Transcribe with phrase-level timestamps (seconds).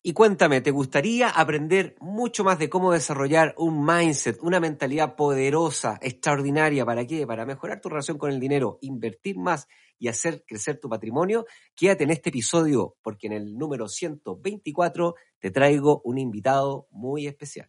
[0.00, 5.98] y cuéntame, ¿te gustaría aprender mucho más de cómo desarrollar un mindset, una mentalidad poderosa,
[6.00, 6.86] extraordinaria?
[6.86, 7.26] ¿Para qué?
[7.26, 9.66] Para mejorar tu relación con el dinero, invertir más
[9.98, 11.46] y hacer crecer tu patrimonio.
[11.74, 17.68] Quédate en este episodio porque en el número 124 te traigo un invitado muy especial.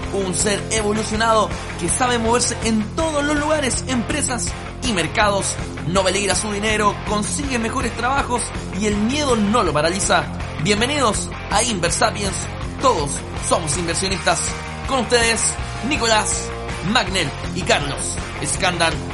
[0.13, 4.47] un ser evolucionado que sabe moverse en todos los lugares, empresas
[4.83, 5.55] y mercados,
[5.87, 8.41] no peligra su dinero, consigue mejores trabajos
[8.79, 10.23] y el miedo no lo paraliza.
[10.63, 12.35] Bienvenidos a Inversapiens,
[12.81, 13.11] todos
[13.47, 14.41] somos inversionistas.
[14.87, 15.41] Con ustedes,
[15.87, 16.49] Nicolás,
[16.91, 19.10] Magner y Carlos Escándalo.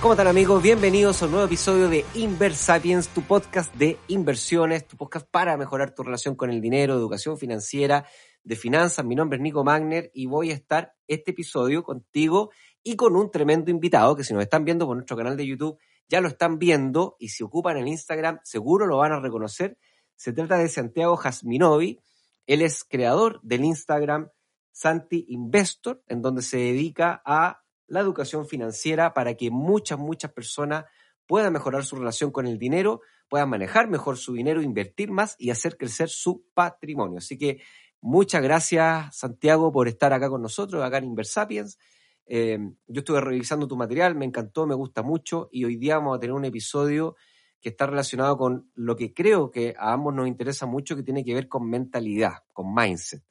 [0.00, 0.62] ¿Cómo están amigos?
[0.62, 5.92] Bienvenidos a un nuevo episodio de Inversapiens, tu podcast de inversiones, tu podcast para mejorar
[5.92, 8.06] tu relación con el dinero, educación financiera,
[8.44, 9.04] de finanzas.
[9.04, 12.52] Mi nombre es Nico Magner y voy a estar este episodio contigo
[12.84, 15.76] y con un tremendo invitado que si nos están viendo por nuestro canal de YouTube
[16.08, 19.78] ya lo están viendo y si ocupan el Instagram seguro lo van a reconocer.
[20.14, 21.98] Se trata de Santiago Jasminovi.
[22.46, 24.28] Él es creador del Instagram
[24.70, 30.84] Santi Investor, en donde se dedica a la educación financiera para que muchas, muchas personas
[31.26, 35.50] puedan mejorar su relación con el dinero, puedan manejar mejor su dinero, invertir más y
[35.50, 37.18] hacer crecer su patrimonio.
[37.18, 37.60] Así que
[38.00, 41.78] muchas gracias, Santiago, por estar acá con nosotros, acá en Inversapiens.
[42.26, 46.16] Eh, yo estuve revisando tu material, me encantó, me gusta mucho y hoy día vamos
[46.16, 47.16] a tener un episodio
[47.60, 51.24] que está relacionado con lo que creo que a ambos nos interesa mucho, que tiene
[51.24, 53.22] que ver con mentalidad, con mindset.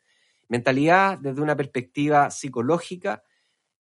[0.50, 3.24] Mentalidad desde una perspectiva psicológica,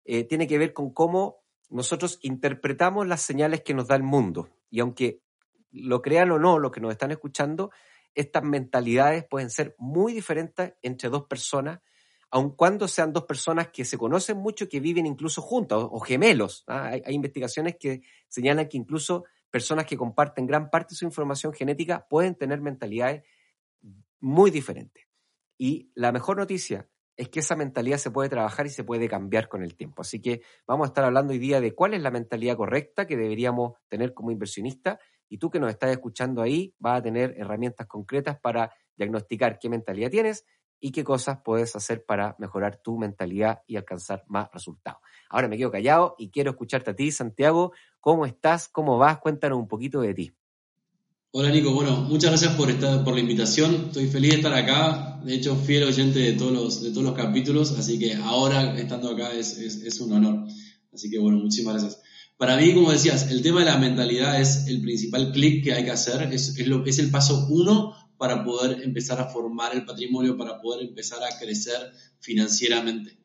[0.06, 4.50] eh, tiene que ver con cómo nosotros interpretamos las señales que nos da el mundo.
[4.70, 5.22] Y aunque
[5.72, 7.72] lo crean o no, los que nos están escuchando,
[8.14, 11.82] estas mentalidades pueden ser muy diferentes entre dos personas,
[12.30, 16.64] aun cuando sean dos personas que se conocen mucho, que viven incluso juntas o, gemelos.
[16.68, 16.86] ¿ah?
[16.86, 21.54] Hay, hay, investigaciones que señalan que incluso personas que comparten gran parte de su información
[21.54, 23.24] genética pueden tener mentalidades
[24.20, 25.06] muy diferentes.
[25.58, 29.48] Y la mejor noticia es que esa mentalidad se puede trabajar y se puede cambiar
[29.48, 30.02] con el tiempo.
[30.02, 33.18] Así que vamos a estar hablando hoy día de cuál es la mentalidad correcta que
[33.18, 35.00] deberíamos tener como inversionista
[35.30, 39.70] y tú que nos estás escuchando ahí vas a tener herramientas concretas para diagnosticar qué
[39.70, 40.46] mentalidad tienes
[40.80, 45.02] y qué cosas puedes hacer para mejorar tu mentalidad y alcanzar más resultados.
[45.30, 47.72] Ahora me quedo callado y quiero escucharte a ti, Santiago.
[48.00, 48.68] ¿Cómo estás?
[48.68, 49.18] ¿Cómo vas?
[49.20, 50.36] Cuéntanos un poquito de ti.
[51.38, 53.88] Hola Nico, bueno, muchas gracias por estar, por la invitación.
[53.88, 55.20] Estoy feliz de estar acá.
[55.22, 59.10] De hecho, fiel oyente de todos los, de todos los capítulos, así que ahora estando
[59.10, 60.48] acá es, es, un honor.
[60.94, 62.02] Así que bueno, muchísimas gracias.
[62.38, 65.84] Para mí, como decías, el tema de la mentalidad es el principal clic que hay
[65.84, 69.84] que hacer, es, es, lo, es el paso uno para poder empezar a formar el
[69.84, 71.92] patrimonio, para poder empezar a crecer
[72.22, 73.18] financieramente.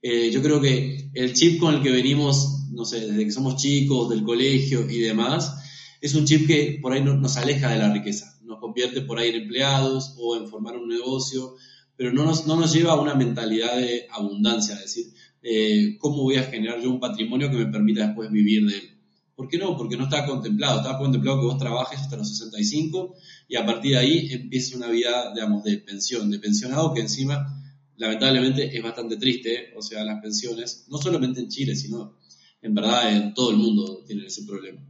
[0.00, 3.56] Eh, yo creo que el chip con el que venimos, no sé, desde que somos
[3.56, 5.56] chicos, del colegio y demás,
[6.00, 9.30] es un chip que por ahí nos aleja de la riqueza, nos convierte por ahí
[9.30, 11.56] en empleados o en formar un negocio,
[11.96, 15.12] pero no nos, no nos lleva a una mentalidad de abundancia, es decir,
[15.42, 18.90] eh, ¿cómo voy a generar yo un patrimonio que me permita después vivir de él?
[19.34, 19.76] ¿Por qué no?
[19.76, 23.14] Porque no está contemplado, está contemplado que vos trabajes hasta los 65
[23.48, 27.56] y a partir de ahí empiece una vida, digamos, de pensión, de pensionado que encima
[27.96, 32.16] lamentablemente es bastante triste, o sea, las pensiones, no solamente en Chile, sino
[32.62, 34.80] en verdad en todo el mundo tienen ese problema.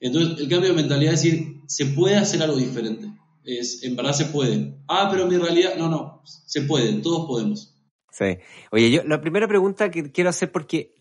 [0.00, 3.08] Entonces, el cambio de mentalidad es decir, se puede hacer algo diferente.
[3.44, 4.74] Es, en verdad se puede.
[4.88, 7.74] Ah, pero mi realidad, no, no, se puede, todos podemos.
[8.10, 8.38] Sí.
[8.70, 10.94] Oye, yo la primera pregunta que quiero hacer, porque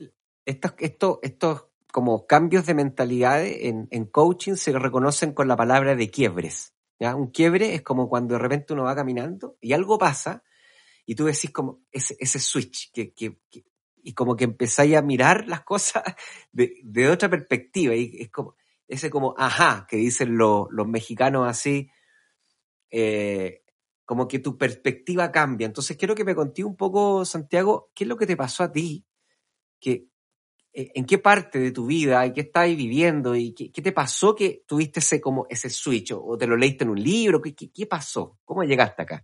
[0.46, 5.96] estos, estos, estos como cambios de mentalidad en, en coaching se reconocen con la palabra
[5.96, 6.74] de quiebres.
[7.00, 7.16] ¿ya?
[7.16, 10.44] Un quiebre es como cuando de repente uno va caminando y algo pasa
[11.06, 13.40] y tú decís como ese, ese switch que, que,
[14.04, 16.04] y como que empezáis a mirar las cosas
[16.52, 18.56] de, de otra perspectiva y es como
[18.88, 21.90] ese como ajá que dicen los, los mexicanos así,
[22.90, 23.64] eh,
[24.06, 25.68] como que tu perspectiva cambia.
[25.68, 28.72] Entonces quiero que me conté un poco, Santiago, qué es lo que te pasó a
[28.72, 29.06] ti,
[29.80, 30.08] que,
[30.74, 34.64] eh, en qué parte de tu vida qué estás viviendo y qué, te pasó que
[34.68, 38.40] tuviste ese, como ese switch o te lo leíste en un libro, ¿qué, qué, pasó?
[38.46, 39.24] ¿Cómo llegaste acá?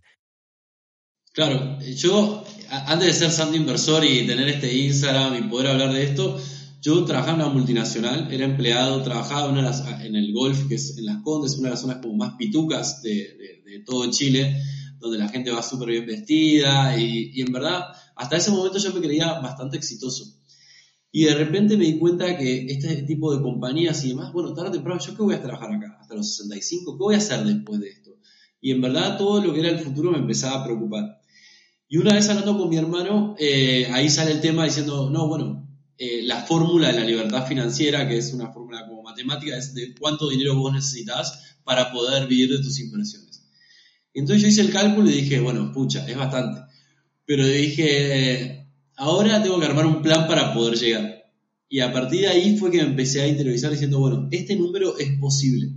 [1.32, 6.04] Claro, yo antes de ser santo inversor y tener este Instagram y poder hablar de
[6.04, 6.38] esto,
[6.84, 9.48] yo trabajaba en una multinacional, era empleado, trabajaba
[10.04, 13.00] en, el golf, que es en Las Condes, una de las zonas como más pitucas
[13.00, 14.62] de, todo Chile,
[14.98, 17.86] donde la gente va súper bien vestida y, en verdad
[18.16, 20.26] hasta ese momento yo me creía bastante exitoso.
[21.10, 24.68] Y de repente me di cuenta que este tipo de compañías y demás, bueno, tarde
[24.68, 25.96] o temprano, ¿yo qué voy a trabajar acá?
[26.02, 28.18] Hasta los 65, ¿qué voy a hacer después de esto?
[28.60, 31.18] Y en verdad todo lo que era el futuro me empezaba a preocupar.
[31.88, 35.63] Y una vez hablando con mi hermano, eh, ahí sale el tema diciendo, no, bueno,
[35.96, 39.94] eh, la fórmula de la libertad financiera, que es una fórmula como matemática, es de
[39.94, 43.42] cuánto dinero vos necesitas para poder vivir de tus inversiones.
[44.12, 46.62] Entonces yo hice el cálculo y dije, bueno, pucha, es bastante.
[47.26, 51.24] Pero dije, ahora tengo que armar un plan para poder llegar.
[51.68, 54.98] Y a partir de ahí fue que me empecé a interiorizar diciendo, bueno, este número
[54.98, 55.70] es posible.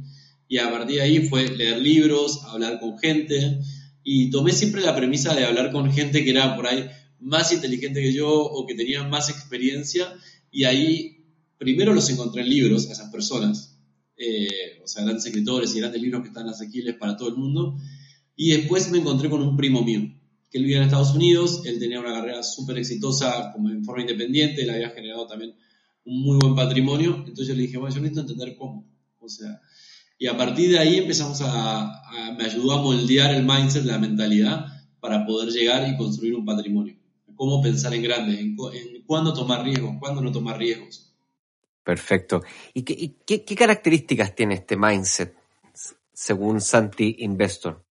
[0.47, 3.59] Y a partir de ahí fue leer libros, hablar con gente.
[4.03, 6.87] Y tomé siempre la premisa de hablar con gente que era por ahí
[7.19, 10.13] más inteligente que yo o que tenía más experiencia.
[10.51, 11.17] Y ahí
[11.57, 13.77] primero los encontré en libros, a esas personas.
[14.17, 17.77] Eh, o sea, grandes escritores y grandes libros que están asequibles para todo el mundo.
[18.35, 20.01] Y después me encontré con un primo mío,
[20.51, 24.01] que él vivía en Estados Unidos, él tenía una carrera súper exitosa como en forma
[24.01, 25.55] independiente, le había generado también
[26.05, 27.15] un muy buen patrimonio.
[27.19, 28.87] Entonces yo le dije, bueno, yo necesito entender cómo.
[29.19, 29.59] O sea,
[30.19, 34.65] y a partir de ahí empezamos a, me ayudó a moldear el mindset, la mentalidad,
[34.99, 36.95] para poder llegar y construir un patrimonio.
[37.37, 38.55] Cómo pensar en grande, en,
[39.05, 41.13] cuándo tomar riesgos, cuándo no tomar riesgos.
[41.83, 42.41] Perfecto.
[42.73, 45.33] ¿Y qué, qué, características tiene este mindset
[46.11, 47.85] según Santi Investor?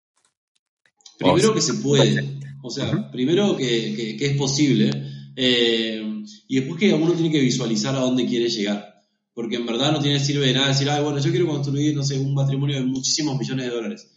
[1.18, 4.90] Primero que se puede, o sea, primero que, que, es posible,
[5.34, 6.02] eh,
[6.46, 8.96] y después que uno tiene que visualizar a dónde quiere llegar
[9.36, 12.02] porque en verdad no tiene sirve de nada decir, ay, bueno, yo quiero construir, no
[12.02, 14.10] sé, un patrimonio de muchísimos millones de dólares.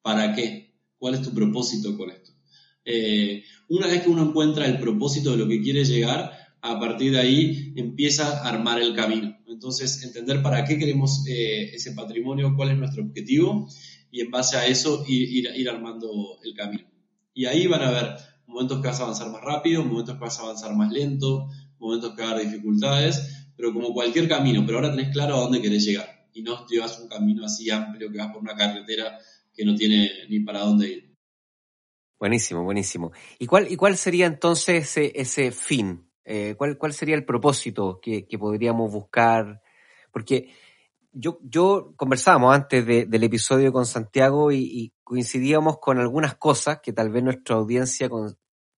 [0.00, 0.76] ¿Para qué?
[0.96, 2.30] ¿Cuál es tu propósito con esto?
[2.92, 6.32] Eh, una vez que uno encuentra el propósito de lo que quiere llegar,
[6.62, 9.38] a partir de ahí empieza a armar el camino.
[9.46, 13.68] Entonces, entender para qué queremos eh, ese patrimonio, cuál es nuestro objetivo,
[14.10, 16.88] y en base a eso ir, armando el camino.
[17.32, 18.16] Y ahí van a haber
[18.46, 21.48] momentos que vas a avanzar más rápido, momentos que vas a avanzar más lento,
[21.78, 25.40] momentos que va a haber dificultades, pero como cualquier camino, pero ahora tenés claro a
[25.40, 29.18] dónde querés llegar y no llevas un camino así amplio que vas por una carretera
[29.54, 31.09] que no tiene ni para dónde ir.
[32.20, 33.12] Buenísimo, buenísimo.
[33.38, 36.06] ¿Y cuál, y cuál sería entonces ese, ese fin?
[36.22, 39.62] Eh, ¿cuál, ¿Cuál sería el propósito que, podríamos buscar?
[40.12, 40.50] Porque
[41.12, 47.10] yo, yo conversábamos antes del episodio con Santiago y, coincidíamos con algunas cosas que tal
[47.10, 48.08] vez nuestra audiencia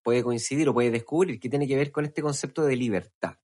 [0.03, 3.35] puede coincidir o puede descubrir, que tiene que ver con este concepto de libertad.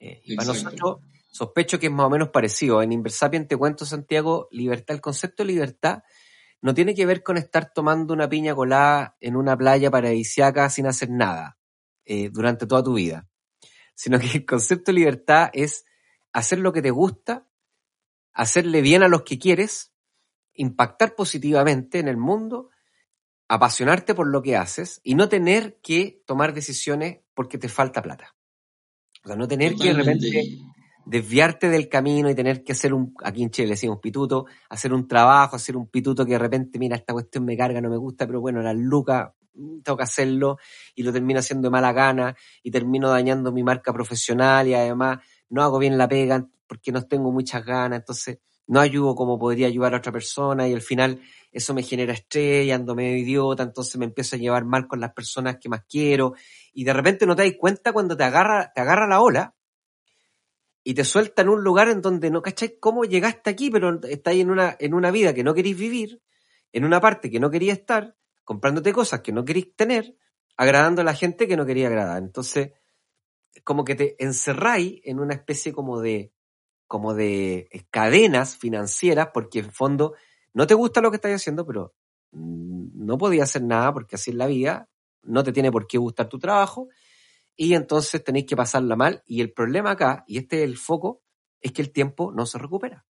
[0.00, 0.98] Eh, y para nosotros,
[1.30, 2.82] sospecho que es más o menos parecido.
[2.82, 6.02] En Inversapien te cuento, Santiago, libertad, el concepto de libertad
[6.62, 10.86] no tiene que ver con estar tomando una piña colada en una playa paradisiaca sin
[10.86, 11.58] hacer nada
[12.04, 13.28] eh, durante toda tu vida,
[13.94, 15.84] sino que el concepto de libertad es
[16.32, 17.48] hacer lo que te gusta,
[18.32, 19.92] hacerle bien a los que quieres,
[20.54, 22.70] impactar positivamente en el mundo,
[23.48, 28.36] apasionarte por lo que haces y no tener que tomar decisiones porque te falta plata.
[29.24, 30.58] O sea, no tener que de repente
[31.06, 35.06] desviarte del camino y tener que hacer un, aquí en Chile decimos pituto, hacer un
[35.06, 38.26] trabajo, hacer un pituto que de repente, mira, esta cuestión me carga, no me gusta,
[38.26, 40.58] pero bueno, la luca, mm, tengo que hacerlo
[40.94, 45.18] y lo termino haciendo de mala gana y termino dañando mi marca profesional y además
[45.48, 49.66] no hago bien la pega porque no tengo muchas ganas, entonces no ayudo como podría
[49.66, 53.62] ayudar a otra persona y al final eso me genera estrés y ando medio idiota,
[53.62, 56.34] entonces me empiezo a llevar mal con las personas que más quiero
[56.72, 59.54] y de repente no te das cuenta cuando te agarra, te agarra la ola
[60.84, 64.42] y te suelta en un lugar en donde no cacháis cómo llegaste aquí, pero estáis
[64.42, 66.22] en una, en una vida que no queréis vivir,
[66.72, 70.16] en una parte que no quería estar, comprándote cosas que no queréis tener,
[70.56, 72.22] agradando a la gente que no quería agradar.
[72.22, 72.72] Entonces,
[73.64, 76.32] como que te encerráis en una especie como de,
[76.88, 80.14] como de cadenas financieras, porque en fondo
[80.52, 81.94] no te gusta lo que estás haciendo, pero
[82.32, 84.88] no podía hacer nada porque así es la vida,
[85.22, 86.88] no te tiene por qué gustar tu trabajo
[87.56, 89.22] y entonces tenéis que pasarla mal.
[89.26, 91.22] Y el problema acá, y este es el foco,
[91.60, 93.06] es que el tiempo no se recupera.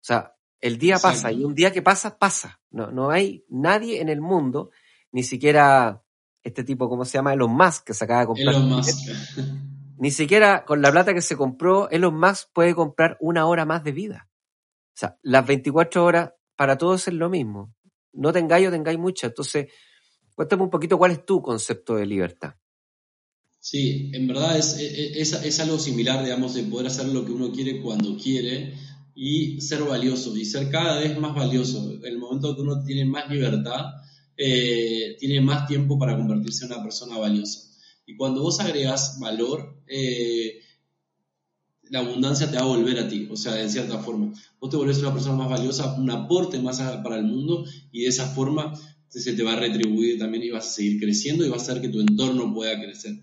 [0.00, 2.60] O sea, el día pasa y un día que pasa, pasa.
[2.70, 4.70] No, no hay nadie en el mundo,
[5.12, 6.02] ni siquiera
[6.42, 7.34] este tipo, ¿cómo se llama?
[7.34, 8.54] Elon Musk, que se acaba de comprar.
[9.98, 13.84] Ni siquiera con la plata que se compró, Elon Musk puede comprar una hora más
[13.84, 14.28] de vida.
[14.30, 17.74] O sea, las 24 horas para todos es lo mismo.
[18.12, 19.28] No tengáis o tengáis mucha.
[19.28, 19.70] Entonces,
[20.34, 22.54] cuéntame un poquito cuál es tu concepto de libertad.
[23.60, 27.52] Sí, en verdad es, es, es, algo similar, digamos, de poder hacer lo que uno
[27.52, 28.74] quiere cuando quiere
[29.14, 31.92] y ser valioso y ser cada vez más valioso.
[31.92, 33.86] En el momento que uno tiene más libertad,
[34.36, 37.68] eh, tiene más tiempo para convertirse en una persona valiosa.
[38.06, 40.60] Y cuando vos agregas valor, eh,
[41.90, 44.32] la abundancia te va a volver a ti, o sea, de cierta forma.
[44.60, 48.08] Vos te volvés una persona más valiosa, un aporte más para el mundo y de
[48.08, 48.72] esa forma
[49.08, 51.82] se te va a retribuir también y vas a seguir creciendo y vas a hacer
[51.82, 53.14] que tu entorno pueda crecer.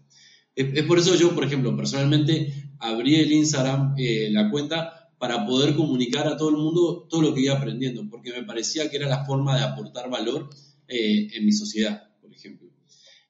[0.55, 5.75] Es, por eso yo, por ejemplo, personalmente abrí el Instagram, eh, la cuenta, para poder
[5.75, 9.07] comunicar a todo el mundo todo lo que iba aprendiendo, porque me parecía que era
[9.07, 10.49] la forma de aportar valor
[10.87, 12.69] eh, en mi sociedad, por ejemplo.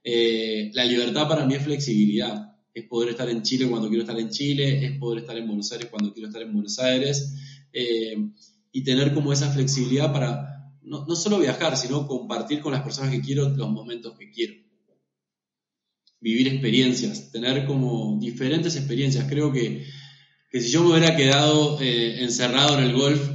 [0.04, 2.52] Eh, la libertad para mí es flexibilidad.
[2.74, 5.72] Es poder estar en Chile cuando quiero estar en Chile, es poder estar en Buenos
[5.72, 7.34] Aires cuando quiero estar en Buenos Aires,
[8.72, 13.12] y tener como esa flexibilidad para no, no, solo viajar, sino compartir con las personas
[13.12, 14.65] que quiero los momentos que quiero.
[16.20, 19.26] Vivir experiencias, tener como diferentes experiencias.
[19.30, 19.86] Creo que,
[20.50, 23.32] que si yo me hubiera quedado eh, encerrado en el golf,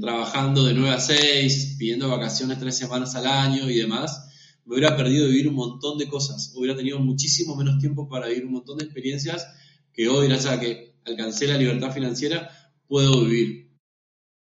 [0.00, 4.26] trabajando de 9 a 6, pidiendo vacaciones tres semanas al año y demás,
[4.64, 8.44] me hubiera perdido vivir un montón de cosas, hubiera tenido muchísimo menos tiempo para vivir
[8.44, 9.46] un montón de experiencias
[9.92, 12.50] que hoy, gracias a que alcancé la libertad financiera,
[12.86, 13.70] puedo vivir.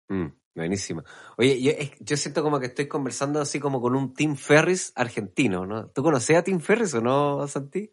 [0.10, 1.03] Mm, buenísimo.
[1.38, 5.89] Oye, yo, siento como que estoy conversando así como con un Tim Ferris argentino, ¿no?
[5.89, 7.91] ¿Tú conocías a Tim Ferris o no, Santi?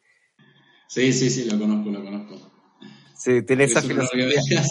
[0.88, 2.52] Sí, sí, sí, lo conozco, lo conozco.
[3.16, 4.26] Sí, tiene esa filosofía.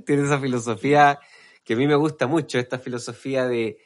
[0.06, 1.18] tiene esa filosofía
[1.64, 3.78] que a mí me gusta mucho, esta filosofía de,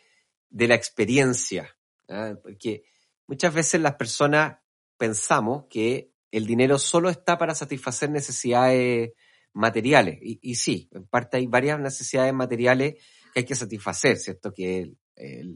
[0.50, 1.76] de la experiencia.
[2.08, 2.34] ¿ah?
[2.42, 2.84] Porque
[3.26, 4.58] muchas veces las personas
[4.96, 9.12] pensamos que el dinero solo está para satisfacer necesidades
[9.54, 10.18] materiales.
[10.20, 12.94] Y, sí, en parte hay varias necesidades materiales
[13.32, 14.52] que hay que satisfacer, ¿cierto?
[14.52, 14.92] Que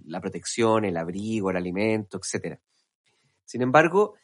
[0.07, 2.59] la protección, el abrigo, el alimento, etc.
[3.45, 4.15] Sin embargo,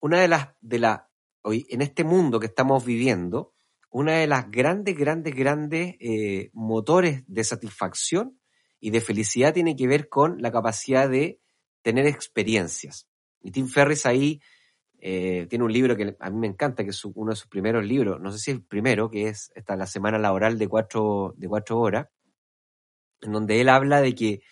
[0.00, 1.10] una de las, de la,
[1.42, 3.52] hoy, en este mundo que estamos viviendo,
[3.90, 8.38] una de las grandes, grandes, grandes eh, motores de satisfacción
[8.80, 11.40] y de felicidad tiene que ver con la capacidad de
[11.82, 13.08] tener experiencias.
[13.40, 14.40] Y Tim Ferris ahí
[15.00, 17.84] eh, tiene un libro que a mí me encanta, que es uno de sus primeros
[17.84, 21.48] libros, no sé si el primero, que es esta, la semana laboral de cuatro, de
[21.48, 22.08] cuatro horas,
[23.20, 24.42] en donde él habla de que,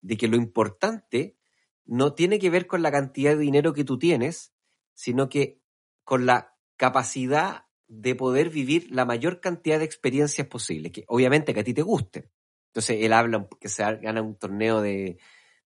[0.00, 1.36] de que lo importante
[1.84, 4.52] no tiene que ver con la cantidad de dinero que tú tienes,
[4.94, 5.60] sino que
[6.04, 11.60] con la capacidad de poder vivir la mayor cantidad de experiencias posibles, que obviamente que
[11.60, 12.30] a ti te gusten.
[12.68, 15.18] Entonces él habla que se gana un torneo de,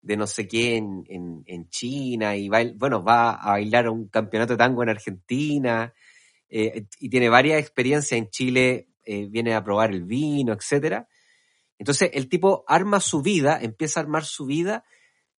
[0.04, 4.58] de no sé qué en, en, China y bueno, va a bailar un campeonato de
[4.58, 5.94] tango en Argentina
[6.50, 11.08] eh, y tiene varias experiencias en Chile, eh, viene a probar el vino, etcétera.
[11.78, 14.84] Entonces el tipo arma su vida, empieza a armar su vida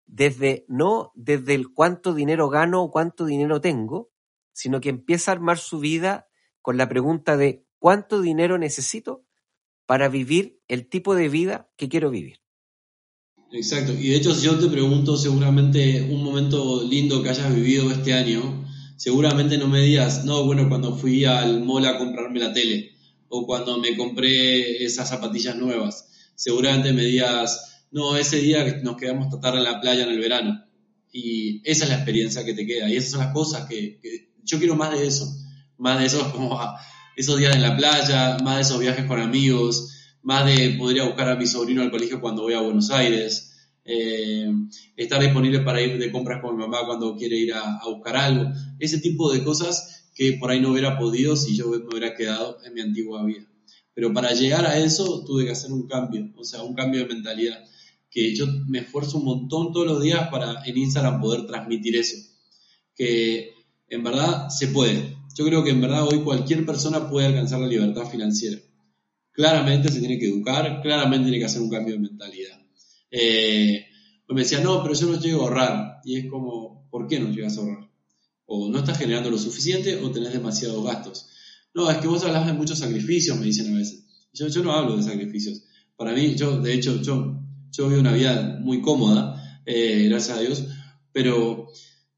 [0.04, 4.10] desde no desde el cuánto dinero gano o cuánto dinero tengo,
[4.52, 6.26] sino que empieza a armar su vida
[6.60, 9.24] con la pregunta de cuánto dinero necesito
[9.86, 12.45] para vivir el tipo de vida que quiero vivir.
[13.52, 17.90] Exacto, y de hecho si yo te pregunto seguramente un momento lindo que hayas vivido
[17.90, 22.52] este año, seguramente no me digas, no, bueno, cuando fui al mall a comprarme la
[22.52, 22.92] tele
[23.28, 28.96] o cuando me compré esas zapatillas nuevas, seguramente me digas, no, ese día que nos
[28.96, 30.64] quedamos a en la playa en el verano.
[31.12, 34.00] Y esa es la experiencia que te queda y esas son las cosas que,
[34.44, 35.26] yo quiero más de eso,
[35.78, 36.58] más de esos, como
[37.16, 39.95] esos días en la playa, más de esos viajes con amigos,
[40.26, 43.52] más de poder a buscar a mi sobrino al colegio cuando voy a Buenos Aires,
[43.84, 44.52] eh,
[44.96, 48.50] estar disponible para ir de compras con mi mamá cuando quiere ir a, buscar algo,
[48.80, 52.58] ese tipo de cosas que por ahí no hubiera podido si yo me hubiera quedado
[52.64, 53.46] en mi antigua vida.
[53.94, 57.14] Pero para llegar a eso tuve que hacer un cambio, o sea, un cambio de
[57.14, 57.64] mentalidad,
[58.10, 62.16] que yo me esfuerzo un montón todos los días para en Instagram poder transmitir eso,
[62.96, 63.52] que
[63.88, 65.16] en verdad se puede.
[65.36, 68.58] Yo creo que en verdad hoy cualquier persona puede alcanzar la libertad financiera
[69.36, 72.58] claramente se tiene que educar, claramente tiene que hacer un cambio de mentalidad.
[73.10, 73.86] Eh,
[74.26, 76.00] pues me decía, no, pero yo no llego a ahorrar.
[76.04, 77.90] Y es como, ¿por qué no llegas a ahorrar?
[78.46, 81.28] O no estás generando lo suficiente o tenés demasiados gastos.
[81.74, 84.06] No, es que vos hablas de muchos sacrificios, me dicen a veces.
[84.32, 85.64] Yo, no hablo de sacrificios.
[85.96, 87.38] Para mí, yo, de hecho, yo,
[87.70, 90.66] yo vivo una vida muy cómoda, eh, gracias a Dios,
[91.12, 91.68] pero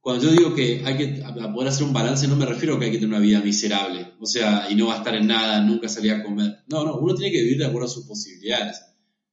[0.08, 1.22] cuando yo digo que hay que
[1.52, 4.14] poder hacer un balance, no me refiero a que hay que tener una vida miserable,
[4.18, 6.64] o sea, y no va a estar en nada, nunca salir a comer.
[6.66, 8.82] No, no, uno tiene que vivir de acuerdo a sus posibilidades.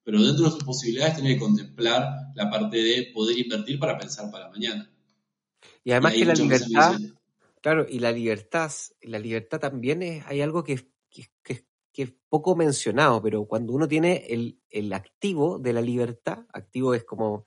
[0.03, 4.29] Pero dentro de sus posibilidades tiene que contemplar la parte de poder invertir para pensar
[4.29, 4.91] para mañana.
[5.85, 6.99] Y además que la libertad,
[7.61, 8.69] Claro, y la libertad,
[9.01, 10.75] la libertad también es, hay algo que,
[11.09, 15.79] que, que, que es poco mencionado, pero cuando uno tiene el, el activo de la
[15.79, 17.45] libertad, activo es como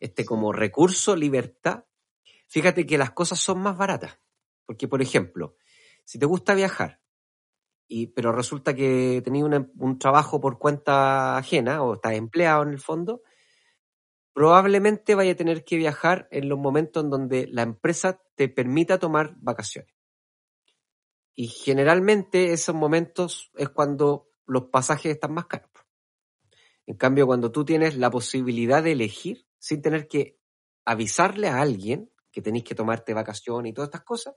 [0.00, 1.84] este como recurso libertad,
[2.48, 4.18] fíjate que las cosas son más baratas.
[4.66, 5.56] Porque, por ejemplo,
[6.04, 7.00] si te gusta viajar,
[7.86, 12.80] y, pero resulta que tenías un trabajo por cuenta ajena o estás empleado en el
[12.80, 13.22] fondo,
[14.34, 18.98] probablemente vaya a tener que viajar en los momentos en donde la empresa te permita
[18.98, 19.94] tomar vacaciones.
[21.34, 25.70] Y generalmente esos momentos es cuando los pasajes están más caros.
[26.86, 30.38] En cambio, cuando tú tienes la posibilidad de elegir sin tener que
[30.84, 34.36] avisarle a alguien que tenéis que tomarte vacaciones y todas estas cosas,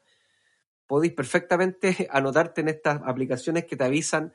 [0.87, 4.33] podéis perfectamente anotarte en estas aplicaciones que te avisan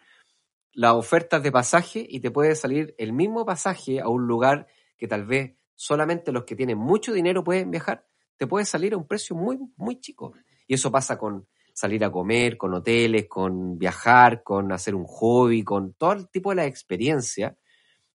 [0.73, 5.09] las ofertas de pasaje y te puede salir el mismo pasaje a un lugar que
[5.09, 8.07] tal vez solamente los que tienen mucho dinero pueden viajar,
[8.37, 10.35] te puede salir a un precio muy, muy chico.
[10.69, 15.65] Y eso pasa con salir a comer, con hoteles, con viajar, con hacer un hobby,
[15.65, 17.59] con todo el tipo de la experiencia,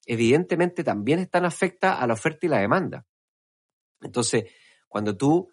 [0.05, 3.05] evidentemente también están afectas a la oferta y la demanda.
[4.01, 4.45] Entonces,
[4.91, 5.49] cuando tú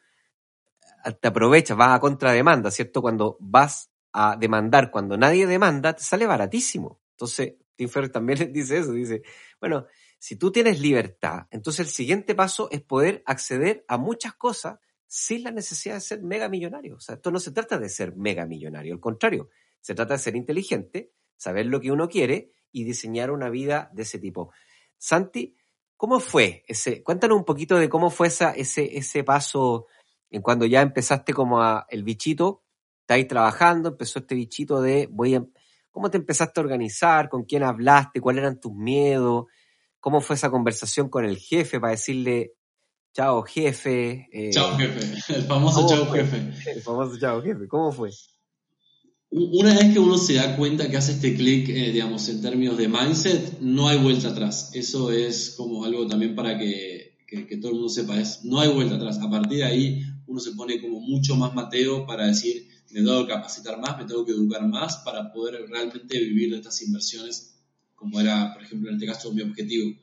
[1.21, 3.00] te aprovechas, vas a contrademanda, ¿cierto?
[3.00, 7.00] Cuando vas a demandar, cuando nadie demanda, te sale baratísimo.
[7.12, 9.23] Entonces, Tim Ferriss también dice eso, dice,
[9.61, 9.87] bueno,
[10.18, 15.45] si tú tienes libertad, entonces el siguiente paso es poder acceder a muchas cosas sin
[15.45, 16.97] la necesidad de ser mega millonario.
[16.97, 20.18] O sea, esto no se trata de ser mega millonario, al contrario, se trata de
[20.18, 24.52] ser inteligente, saber lo que uno quiere y diseñar una vida de ese tipo.
[24.97, 25.54] Santi,
[25.99, 27.02] ¿cómo fue ese?
[27.02, 29.87] Cuéntanos un poquito de cómo fue esa, ese, ese paso
[30.31, 32.62] en cuando ya empezaste como a el bichito,
[33.00, 35.45] estáis trabajando, empezó este bichito de voy a,
[35.90, 37.28] ¿cómo te empezaste a organizar?
[37.28, 38.21] ¿Con quién hablaste?
[38.21, 39.47] ¿Cuáles eran tus miedos?
[40.00, 42.52] ¿Cómo fue esa conversación con el jefe para decirle,
[43.12, 44.28] chao jefe?
[44.31, 46.71] Eh, chao jefe, el famoso chao jefe.
[46.71, 48.11] El famoso chao jefe, ¿cómo fue?
[49.30, 52.78] Una vez que uno se da cuenta que hace este clic, eh, digamos, en términos
[52.78, 54.70] de mindset, no hay vuelta atrás.
[54.73, 58.73] Eso es como algo también para que, que, todo el mundo sepa, es, no hay
[58.73, 59.18] vuelta atrás.
[59.18, 63.26] A partir de ahí uno se pone como mucho más mateo para decir, me tengo
[63.26, 67.55] que capacitar más, me tengo que educar más para poder realmente vivir de estas inversiones,
[67.94, 69.94] como era, por ejemplo, en este caso mi objetivo.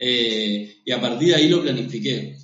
[0.00, 2.38] Eh, y a partir de ahí lo planifiqué,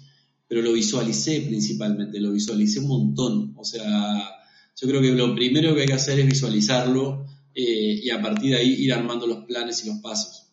[0.46, 3.54] pero lo visualicé principalmente, lo visualicé un montón.
[3.56, 4.39] O sea,
[4.80, 8.52] yo creo que lo primero que hay que hacer es visualizarlo eh, y a partir
[8.52, 10.46] de ahí ir armando los planes y los pasos.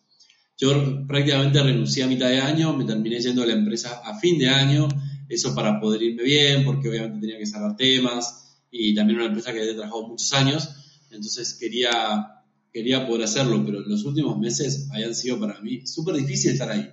[0.58, 4.38] Yo prácticamente renuncié a mitad de año, me terminé yendo a la empresa a fin
[4.38, 4.88] de año,
[5.28, 9.52] eso para poder irme bien, porque obviamente tenía que cerrar temas y también una empresa
[9.52, 10.68] que había trabajado muchos años,
[11.10, 16.52] entonces quería, quería poder hacerlo, pero los últimos meses habían sido para mí súper difícil
[16.52, 16.90] estar ahí,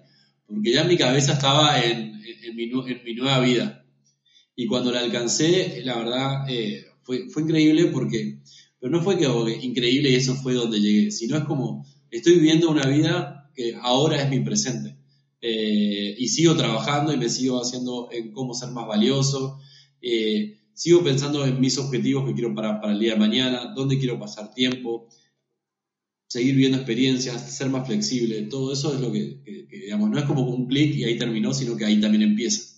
[0.48, 3.84] porque ya mi cabeza estaba en, en, mi, en mi, nueva vida.
[4.56, 8.40] Y cuando la alcancé, la verdad, eh, fue, fue increíble porque,
[8.80, 9.26] pero no fue que
[9.62, 14.22] increíble y eso fue donde llegué, sino es como, estoy viviendo una vida que ahora
[14.22, 14.98] es mi presente.
[15.40, 19.60] Eh, y sigo trabajando y me sigo haciendo en cómo ser más valioso.
[20.02, 24.00] Eh, sigo pensando en mis objetivos que quiero para, para el día de mañana, dónde
[24.00, 25.08] quiero pasar tiempo,
[26.28, 28.42] seguir viendo experiencias, ser más flexible.
[28.44, 31.78] Todo eso es lo que, digamos, no es como un clic y ahí terminó, sino
[31.78, 32.76] que ahí también empieza.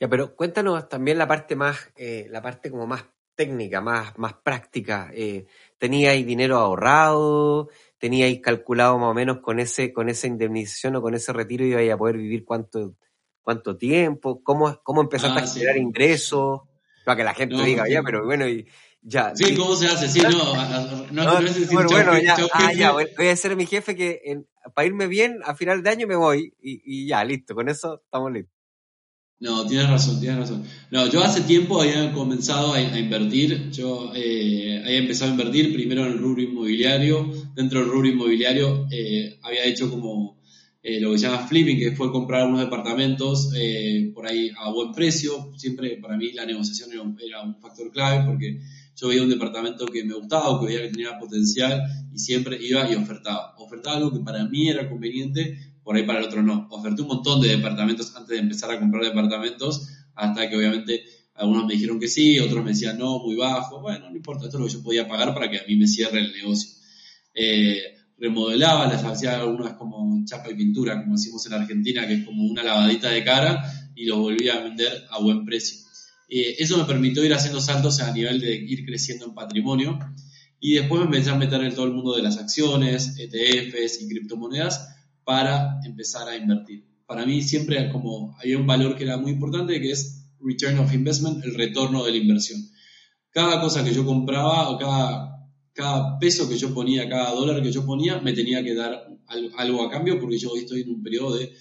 [0.00, 3.04] Ya, pero cuéntanos también la parte más, eh, la parte como más
[3.38, 5.12] técnica, más, más práctica.
[5.14, 5.46] Eh,
[5.78, 7.68] ¿Teníais dinero ahorrado?
[7.96, 11.92] ¿Teníais calculado más o menos con ese, con esa indemnización o con ese retiro ibais
[11.92, 12.96] a poder vivir cuánto,
[13.40, 14.42] cuánto tiempo?
[14.42, 16.62] ¿Cómo, cómo empezaste a ah, generar ingresos?
[17.04, 18.66] Para que la gente diga, ya, pero bueno, y
[19.00, 19.32] ya.
[19.36, 20.08] Sí, ¿cómo se hace?
[20.08, 20.30] Sí, no,
[21.12, 24.42] no, no, decir bueno, ya, ah, ya, voy a ser mi jefe que
[24.74, 28.02] para irme bien, a final de año me voy y, y ya, listo, con eso
[28.04, 28.57] estamos listos.
[29.40, 30.64] No, tienes razón, tienes razón.
[30.90, 33.70] No, yo hace tiempo había comenzado a, invertir.
[33.70, 37.30] Yo eh, había empezado a invertir primero en el rubro inmobiliario.
[37.54, 40.40] Dentro del rubro inmobiliario eh, había hecho como
[40.82, 43.52] eh, lo que se llama flipping, que fue comprar unos departamentos
[44.12, 45.52] por ahí a buen precio.
[45.56, 48.58] Siempre para mí la negociación era un, era un, factor clave porque
[48.96, 51.80] yo veía un departamento que me gustaba que veía que tenía potencial
[52.12, 53.54] y siempre iba y ofertaba.
[53.58, 56.68] Ofertaba algo que para mí era conveniente por ahí para el otro no.
[56.70, 61.64] Oferté un montón de departamentos antes de empezar a comprar departamentos, hasta que obviamente algunos
[61.64, 63.80] me dijeron que sí, otros me decían no, muy bajo.
[63.80, 65.86] Bueno, no importa, esto es lo que yo podía pagar para que a mí me
[65.86, 66.72] cierre el negocio.
[67.34, 67.80] Eh,
[68.18, 72.44] remodelaba, les hacía algunas como chapa y pintura, como decimos en Argentina, que es como
[72.44, 75.78] una lavadita de cara, y los volvía a vender a buen precio.
[76.28, 79.98] Eh, eso me permitió ir haciendo saltos a nivel de ir creciendo en patrimonio.
[80.60, 84.08] Y después me empecé a meter en todo el mundo de las acciones, ETFs y
[84.08, 84.97] criptomonedas,
[85.28, 86.86] para empezar a invertir.
[87.04, 90.94] Para mí siempre como había un valor que era muy importante que es return of
[90.94, 92.58] investment, el retorno de la inversión.
[93.28, 97.84] cada cosa que yo compraba cada, cada peso que yo ponía, cada dólar que yo
[97.84, 99.06] ponía, me tenía que dar
[99.58, 101.52] algo a cambio porque yo estoy en un periodo de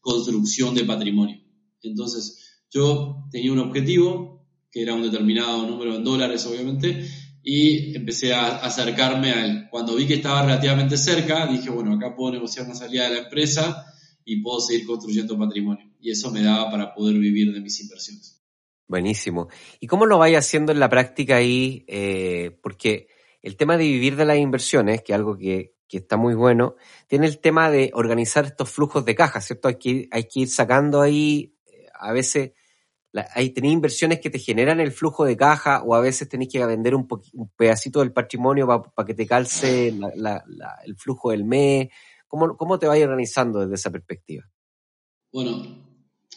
[0.00, 1.42] construcción de patrimonio.
[1.82, 7.06] Entonces, yo tenía un objetivo, que era un determinado número en dólares, obviamente,
[7.42, 9.68] y empecé a acercarme a él.
[9.70, 13.22] Cuando vi que estaba relativamente cerca, dije, bueno, acá puedo negociar una salida de la
[13.24, 13.86] empresa
[14.24, 15.90] y puedo seguir construyendo patrimonio.
[16.00, 18.42] Y eso me daba para poder vivir de mis inversiones.
[18.86, 19.48] Buenísimo.
[19.78, 21.84] ¿Y cómo lo vais haciendo en la práctica ahí?
[21.86, 23.08] Eh, porque
[23.40, 26.74] el tema de vivir de las inversiones, que es algo que, que, está muy bueno,
[27.06, 29.68] tiene el tema de organizar estos flujos de caja, ¿cierto?
[29.68, 32.52] Hay que, hay que ir sacando ahí, eh, a veces
[33.34, 36.64] hay tenéis inversiones que te generan el flujo de caja o a veces tenéis que
[36.64, 37.08] vender un,
[37.56, 41.88] pedacito del patrimonio para que te calce el flujo del mes.
[42.28, 44.44] ¿Cómo, ¿Cómo te vas organizando desde esa perspectiva?
[45.32, 45.80] Bueno,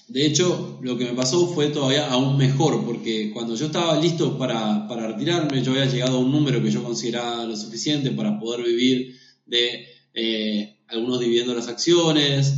[0.08, 4.38] de hecho, lo que me pasó fue todavía aún mejor, porque cuando yo estaba listo
[4.38, 8.66] para, retirarme, yo había llegado a un número que yo consideraba lo suficiente para poder
[8.66, 12.54] vivir de eh, algunos dividiendo las acciones,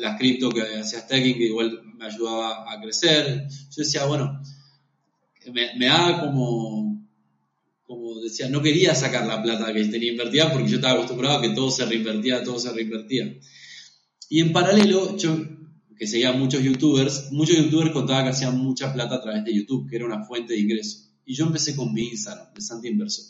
[0.00, 3.48] las cripto que hacía staking, que igual me ayudaba a crecer.
[3.48, 4.40] Yo decía, bueno,
[5.52, 7.06] me, me daba como,
[7.84, 11.42] como decía, no quería sacar la plata que tenía invertida porque yo estaba acostumbrado a
[11.42, 13.38] que todo se reinvertía, todo se reinvertía.
[14.28, 15.36] Y en paralelo, yo
[15.98, 19.88] que seguía muchos youtubers, muchos youtubers contaban que hacían mucha plata a través de YouTube,
[19.88, 21.06] que era una fuente de ingreso.
[21.24, 23.24] Y yo empecé con mi Instagram, de Santi Inversor.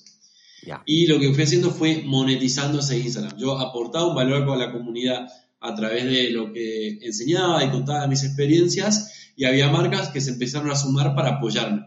[0.84, 3.38] Y lo que fui haciendo fue monetizando ese Instagram.
[3.38, 5.28] Yo aportaba un valor a la comunidad
[5.66, 10.30] a través de lo que enseñaba y contaba mis experiencias y había marcas que se
[10.30, 11.86] empezaron a sumar para apoyarme.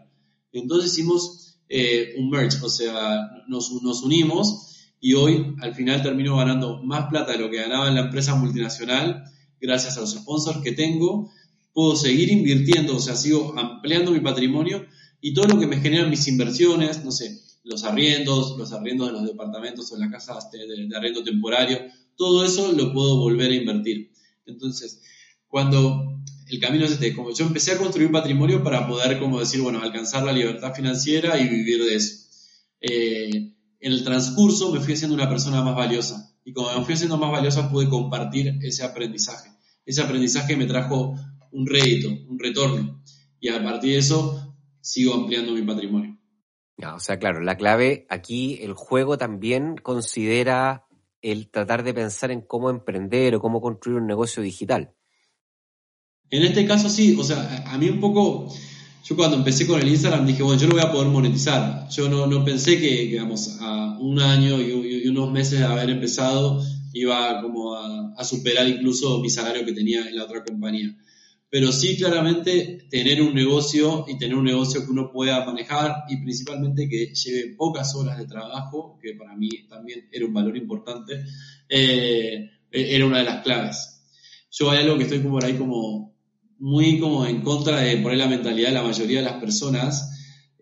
[0.52, 6.36] Entonces hicimos eh, un merge, o sea, nos, nos, unimos y hoy al final termino
[6.36, 9.24] ganando más plata de lo que ganaba en la empresa multinacional
[9.60, 11.30] gracias a los sponsors que tengo.
[11.72, 14.84] Puedo seguir invirtiendo, o sea, sigo ampliando mi patrimonio
[15.20, 19.12] y todo lo que me generan mis inversiones, no sé, los arriendos, los arriendos de
[19.12, 21.78] los departamentos o las casas de, de, de arriendo temporario,
[22.20, 24.12] todo eso lo puedo volver a invertir.
[24.44, 25.00] Entonces,
[25.48, 29.62] cuando el camino es este, como yo empecé a construir patrimonio para poder, como decir,
[29.62, 32.26] bueno, alcanzar la libertad financiera y vivir de eso.
[32.82, 33.30] Eh,
[33.80, 37.16] en el transcurso me fui haciendo una persona más valiosa y como me fui haciendo
[37.16, 39.48] más valiosa pude compartir ese aprendizaje.
[39.86, 41.14] Ese aprendizaje me trajo
[41.52, 43.02] un rédito, un retorno
[43.40, 46.18] y a partir de eso sigo ampliando mi patrimonio.
[46.76, 50.84] o sea, claro, la clave aquí, el juego también considera
[51.22, 54.92] el tratar de pensar en cómo emprender o cómo construir un negocio digital.
[56.30, 58.52] En este caso sí, o sea, a mí un poco,
[59.04, 61.88] yo cuando empecé con el Instagram dije, bueno, yo lo voy a poder monetizar.
[61.88, 66.62] Yo no, no pensé que, digamos, a un año y, unos meses de haber empezado
[66.92, 70.94] iba como a superar incluso mi salario que tenía en la otra compañía
[71.50, 76.18] pero sí claramente tener un negocio y tener un negocio que uno pueda manejar y
[76.18, 81.24] principalmente que lleve pocas horas de trabajo, que para mí también era un valor importante,
[81.68, 84.00] eh, era una de las claves.
[84.52, 86.14] Yo hay algo que estoy como por ahí como
[86.60, 90.08] muy como en contra de ahí la mentalidad de la mayoría de las personas,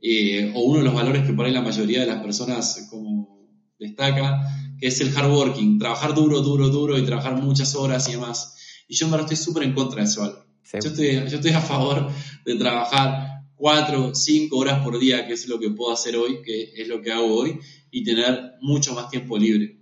[0.01, 3.47] eh, o uno de los valores que ahí la mayoría de las personas como
[3.79, 4.41] destaca,
[4.81, 8.55] que es el hard working, trabajar duro, duro, duro y trabajar muchas horas y demás.
[8.89, 10.48] Y yo en verdad estoy súper en contra de ese valor.
[10.73, 12.11] Yo, estoy, a favor
[12.45, 16.73] de trabajar cuatro, cinco horas por día, que es lo que puedo hacer hoy, que
[16.77, 17.59] es lo que hago hoy,
[17.91, 19.79] y tener mucho más tiempo libre.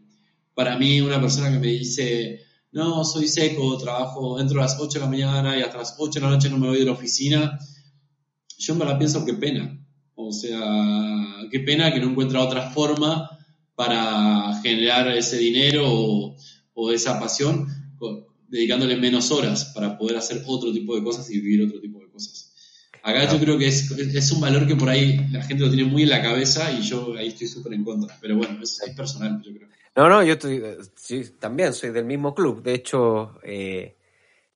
[0.55, 4.99] Para mí, una persona que me dice, no, soy seco, trabajo dentro de las 8
[4.99, 6.93] de la mañana y hasta las 8 de la noche no me voy de la
[6.93, 7.59] oficina,
[8.57, 9.85] yo me la pienso, qué pena.
[10.15, 10.61] O sea,
[11.51, 13.29] qué pena que no encuentra otra forma
[13.75, 16.37] para generar ese dinero o,
[16.75, 17.67] o esa pasión
[18.49, 22.09] dedicándole menos horas para poder hacer otro tipo de cosas y vivir otro tipo de
[22.09, 22.53] cosas.
[23.03, 25.89] Acá yo creo que es, es, un valor que por ahí la gente lo tiene
[25.89, 28.17] muy en la cabeza y yo ahí estoy súper en contra.
[28.21, 29.69] Pero bueno, es, personal, yo creo.
[29.95, 30.61] No, no, yo estoy,
[30.97, 32.65] sí, también soy del mismo club.
[32.65, 33.97] De hecho, eh,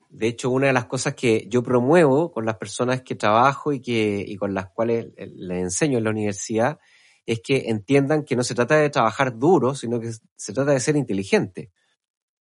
[0.09, 3.81] de hecho, una de las cosas que yo promuevo con las personas que trabajo y,
[3.81, 6.81] que, y con las cuales les enseño en la universidad
[7.25, 10.81] es que entiendan que no se trata de trabajar duro, sino que se trata de
[10.81, 11.71] ser inteligente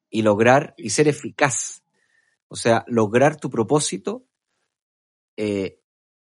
[0.10, 1.84] y lograr y ser eficaz.
[2.48, 4.26] O sea, lograr tu propósito
[5.38, 5.80] eh,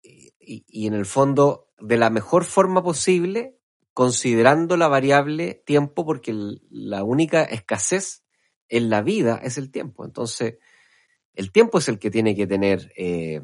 [0.02, 3.58] y, en el fondo de la mejor forma posible,
[3.94, 6.34] considerando la variable tiempo, porque
[6.70, 8.24] la única escasez
[8.68, 10.04] en la vida es el tiempo.
[10.04, 10.58] Entonces,
[11.34, 13.40] el tiempo es el que tiene que tener, eh,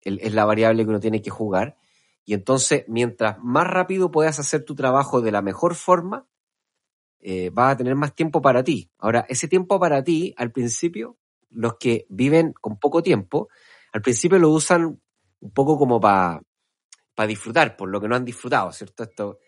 [0.00, 1.76] es la variable que uno tiene que jugar.
[2.24, 6.26] Y entonces, mientras más rápido puedas hacer tu trabajo de la mejor forma,
[7.28, 8.88] eh, vas a tener más tiempo para ti.
[8.98, 11.16] Ahora, ese tiempo para ti, al principio,
[11.50, 13.48] los que viven con poco tiempo,
[13.92, 15.00] al principio lo usan
[15.40, 16.40] un poco como para
[17.16, 19.02] para disfrutar, por lo que no han disfrutado, ¿cierto?
[19.02, 19.40] Esto,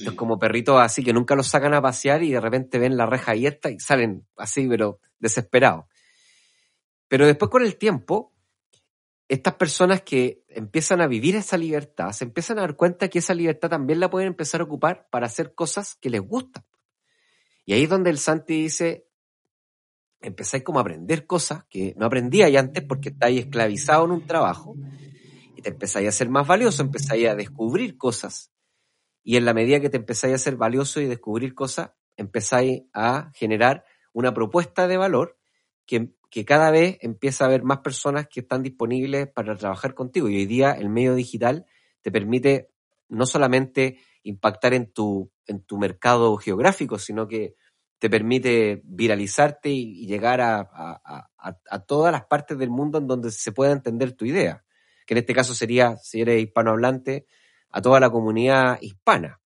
[0.00, 3.06] es como perritos así que nunca los sacan a pasear y de repente ven la
[3.06, 5.84] reja abierta y salen así, pero desesperados.
[7.06, 8.32] Pero después con el tiempo,
[9.28, 13.34] estas personas que empiezan a vivir esa libertad, se empiezan a dar cuenta que esa
[13.34, 16.64] libertad también la pueden empezar a ocupar para hacer cosas que les gustan.
[17.64, 19.06] Y ahí es donde el Santi dice,
[20.20, 24.76] empezáis como a aprender cosas que no aprendíais antes porque estáis esclavizados en un trabajo
[25.56, 28.50] y te empezáis a ser más valioso, empezáis a descubrir cosas.
[29.22, 33.30] Y en la medida que te empezáis a ser valioso y descubrir cosas, empezáis a
[33.34, 35.38] generar una propuesta de valor
[35.86, 40.28] que, que cada vez empieza a haber más personas que están disponibles para trabajar contigo.
[40.28, 41.66] Y hoy día el medio digital
[42.00, 42.70] te permite
[43.08, 47.54] no solamente impactar en tu, en tu mercado geográfico, sino que
[47.98, 50.68] te permite viralizarte y, llegar a,
[51.86, 54.64] todas las partes del mundo en donde se pueda entender tu idea,
[55.06, 57.26] que en este caso sería, si eres hispanohablante,
[57.70, 59.40] a toda la comunidad hispana.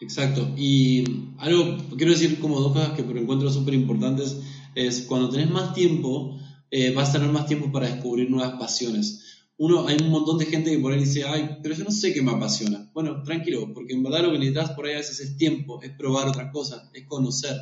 [0.00, 4.40] Exacto, y algo, quiero decir como dos cosas que encuentro súper importantes,
[4.74, 6.38] es cuando tenés más tiempo,
[6.70, 10.46] eh, vas a tener más tiempo para descubrir nuevas pasiones uno, hay un montón de
[10.46, 12.90] gente que por ahí dice, ay, pero yo no sé qué me apasiona.
[12.92, 15.92] Bueno, tranquilo, porque en verdad lo que necesitas por ahí a veces es tiempo, es
[15.92, 17.56] probar otras cosas, es conocer.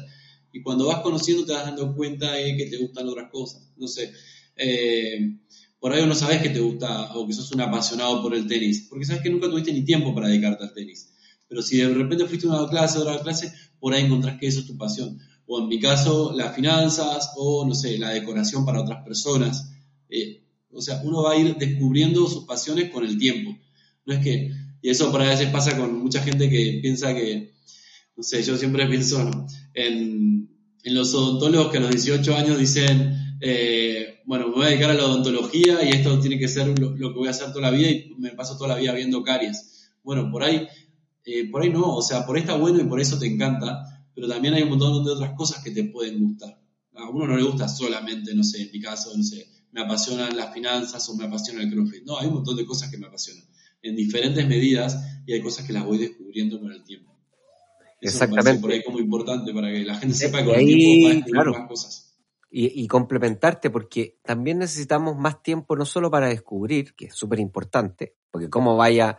[0.52, 3.70] Y cuando vas conociendo te vas dando cuenta de que te gustan otras cosas.
[3.76, 4.12] No sé,
[4.56, 5.36] eh,
[5.80, 8.86] por ahí no sabes que te gusta o que sos un apasionado por el tenis,
[8.88, 11.12] porque sabes que nunca tuviste ni tiempo para dedicarte al tenis.
[11.48, 14.60] Pero si de repente fuiste a una clase, otra clase, por ahí encontrás que eso
[14.60, 15.18] es tu pasión.
[15.46, 19.70] O en mi caso, las finanzas o, no sé, la decoración para otras personas.
[20.08, 20.41] Eh,
[20.72, 23.56] o sea, uno va a ir descubriendo sus pasiones con el tiempo.
[24.06, 27.52] No es que, y eso por a veces pasa con mucha gente que piensa que,
[28.16, 30.48] no sé, yo siempre pienso en,
[30.82, 34.90] en los odontólogos que a los 18 años dicen, eh, bueno, me voy a dedicar
[34.90, 37.70] a la odontología y esto tiene que ser lo, que voy a hacer toda la
[37.70, 39.90] vida y me paso toda la vida viendo caries.
[40.02, 40.66] Bueno, por ahí,
[41.24, 44.06] eh, por ahí no, o sea, por ahí está bueno y por eso te encanta,
[44.14, 46.58] pero también hay un montón de otras cosas que te pueden gustar.
[46.94, 50.36] A uno no le gusta solamente, no sé, en mi caso, no sé, me apasionan
[50.36, 52.04] las finanzas o me apasiona el CrossFit.
[52.04, 53.44] No, hay un montón de cosas que me apasionan
[53.82, 57.12] en diferentes medidas y hay cosas que las voy descubriendo con el tiempo.
[58.00, 58.60] Exactamente.
[58.60, 61.14] por ahí como importante para que la gente sepa que con el tiempo va a
[61.14, 62.08] descubrir más cosas.
[62.54, 68.16] Y, complementarte, porque también necesitamos más tiempo no solo para descubrir, que es súper importante,
[68.30, 69.16] porque cómo vaya,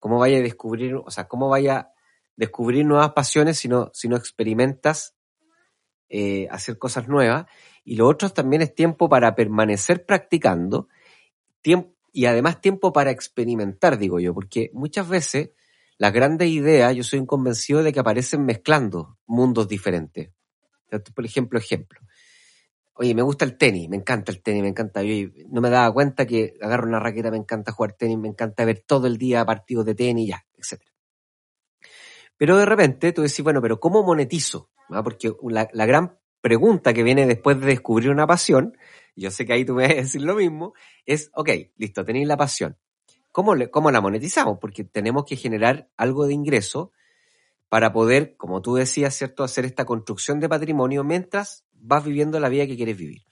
[0.00, 1.92] cómo vaya a descubrir, o sea, cómo vaya a
[2.34, 5.14] descubrir nuevas pasiones si no, si no experimentas
[6.14, 7.46] eh, hacer cosas nuevas.
[7.84, 10.88] Y lo otro también es tiempo para permanecer practicando
[11.62, 15.52] tiempo, y además tiempo para experimentar, digo yo, porque muchas veces
[15.96, 20.30] las grandes ideas, yo soy un convencido de que aparecen mezclando mundos diferentes.
[21.14, 22.00] Por ejemplo, ejemplo.
[22.92, 25.02] Oye, me gusta el tenis, me encanta el tenis, me encanta.
[25.02, 28.66] Yo no me daba cuenta que agarro una raqueta, me encanta jugar tenis, me encanta
[28.66, 30.82] ver todo el día partidos de tenis, ya, etc.
[32.36, 34.71] Pero de repente tú decís, bueno, pero ¿cómo monetizo?
[34.90, 35.02] ¿Ah?
[35.02, 38.76] Porque la, gran pregunta que viene después de descubrir una pasión,
[39.16, 40.74] yo sé que ahí tú me vas a decir lo mismo,
[41.06, 42.76] es, ok, listo, tenéis la pasión.
[43.30, 44.58] ¿Cómo, le, ¿Cómo la monetizamos?
[44.58, 46.92] Porque tenemos que generar algo de ingreso
[47.68, 52.50] para poder, como tú decías, ¿cierto?, hacer esta construcción de patrimonio mientras vas viviendo la
[52.50, 53.22] vida que quieres vivir.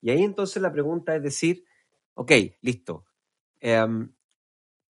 [0.00, 1.64] Y ahí entonces la pregunta es decir,
[2.14, 3.04] ok, listo,
[3.60, 4.12] em,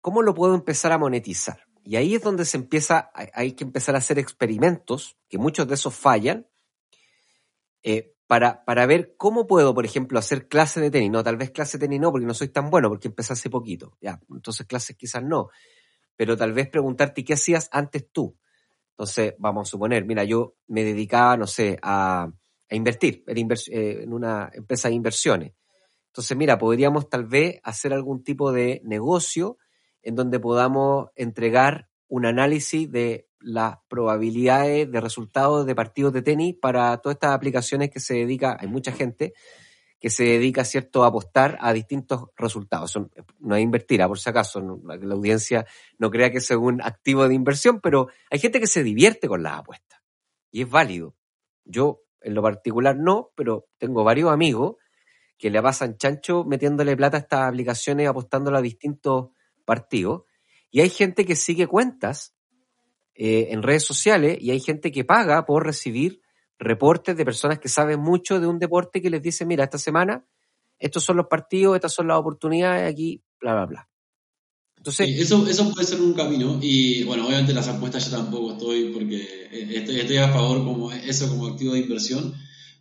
[0.01, 1.61] ¿cómo lo puedo empezar a monetizar?
[1.85, 5.75] Y ahí es donde se empieza, hay que empezar a hacer experimentos, que muchos de
[5.75, 6.47] esos fallan,
[7.83, 11.11] eh, para, para ver cómo puedo, por ejemplo, hacer clase de tenis.
[11.11, 13.51] No, tal vez clase de tenis no, porque no soy tan bueno, porque empecé hace
[13.51, 13.97] poquito.
[14.01, 15.49] Ya, entonces clases quizás no.
[16.17, 18.37] Pero tal vez preguntarte qué hacías antes tú.
[18.91, 24.03] Entonces, vamos a suponer, mira, yo me dedicaba, no sé, a, a invertir en, eh,
[24.03, 25.53] en una empresa de inversiones.
[26.07, 29.59] Entonces, mira, podríamos tal vez hacer algún tipo de negocio
[30.03, 36.57] en donde podamos entregar un análisis de las probabilidades de resultados de partidos de tenis
[36.61, 39.35] para todas estas aplicaciones que se dedica, hay mucha gente
[40.01, 42.99] que se dedica, ¿cierto?, a apostar a distintos resultados.
[43.39, 45.67] no es invertir, ah, por si acaso, la audiencia
[45.99, 49.43] no crea que es un activo de inversión, pero hay gente que se divierte con
[49.43, 50.01] las apuestas
[50.51, 51.15] y es válido.
[51.65, 54.77] Yo, en lo particular, no, pero tengo varios amigos
[55.39, 59.31] que le pasan chancho metiéndole plata a estas aplicaciones, apostándola a distintos
[59.65, 60.23] partidos.
[60.71, 62.36] Y hay gente que sigue cuentas
[63.17, 66.21] eh, en redes sociales y hay gente que paga por recibir
[66.59, 70.25] reportes de personas que saben mucho de un deporte que les dice, mira, esta semana
[70.79, 73.89] estos son los partidos, estas son las oportunidades, aquí, bla, bla, bla.
[74.77, 78.93] Entonces, eso, eso puede ser un camino y bueno, obviamente las apuestas yo tampoco estoy
[78.93, 82.35] porque estoy, estoy a favor como eso como activo de inversión,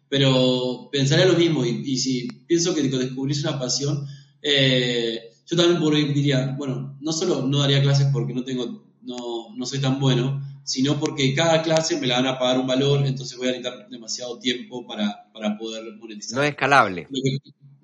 [0.08, 4.06] pero pensaría lo mismo y, si pienso que descubrís una pasión,
[4.42, 9.56] eh, yo también por diría, bueno, no solo no daría clases porque no tengo, no,
[9.56, 13.06] no soy tan bueno, sino porque cada clase me la van a pagar un valor,
[13.06, 16.38] entonces voy a necesitar demasiado tiempo para, para poder monetizar.
[16.38, 17.08] No es escalable.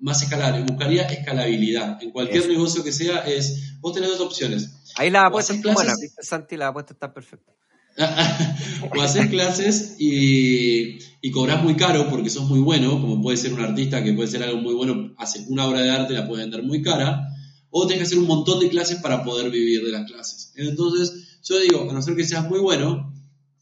[0.00, 2.02] Más escalable, buscaría escalabilidad.
[2.02, 4.82] En cualquier negocio que sea, es, vos tenés dos opciones.
[4.96, 7.52] Ahí la apuesta está buena, Santi, la apuesta está perfecta.
[8.96, 13.52] o haces clases y, y cobras muy caro porque sos muy bueno, como puede ser
[13.52, 16.42] un artista que puede ser algo muy bueno, hace una obra de arte, la puede
[16.42, 17.28] vender muy cara,
[17.74, 20.52] o tienes que hacer un montón de clases para poder vivir de las clases.
[20.56, 23.12] Entonces, yo digo, a no ser que seas muy bueno,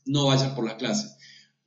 [0.04, 1.16] no vayas por las clases.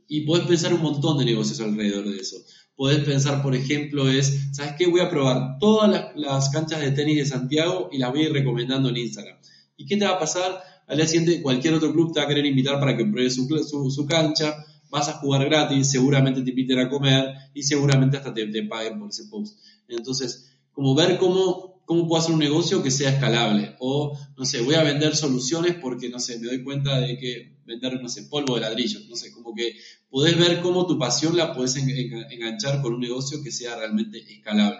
[0.09, 2.35] Y puedes pensar un montón de negocios alrededor de eso.
[2.75, 4.87] Puedes pensar, por ejemplo, es, ¿sabes qué?
[4.87, 8.33] Voy a probar todas las, canchas de tenis de Santiago y las voy a ir
[8.33, 9.37] recomendando en Instagram.
[9.77, 10.61] ¿Y qué te va a pasar?
[10.87, 13.47] Al día siguiente, cualquier otro club te va a querer invitar para que pruebes su,
[13.89, 18.45] su, cancha, vas a jugar gratis, seguramente te inviten a comer y seguramente hasta te,
[18.47, 19.57] te paguen por ese post.
[19.87, 23.75] Entonces, como ver cómo cómo puedo hacer un negocio que sea escalable.
[23.79, 27.57] O, no sé, voy a vender soluciones porque, no sé, me doy cuenta de que
[27.65, 28.99] vender, no sé, polvo de ladrillo.
[29.09, 29.75] No sé, como que
[30.09, 34.79] podés ver cómo tu pasión la puedes enganchar con un negocio que sea realmente escalable.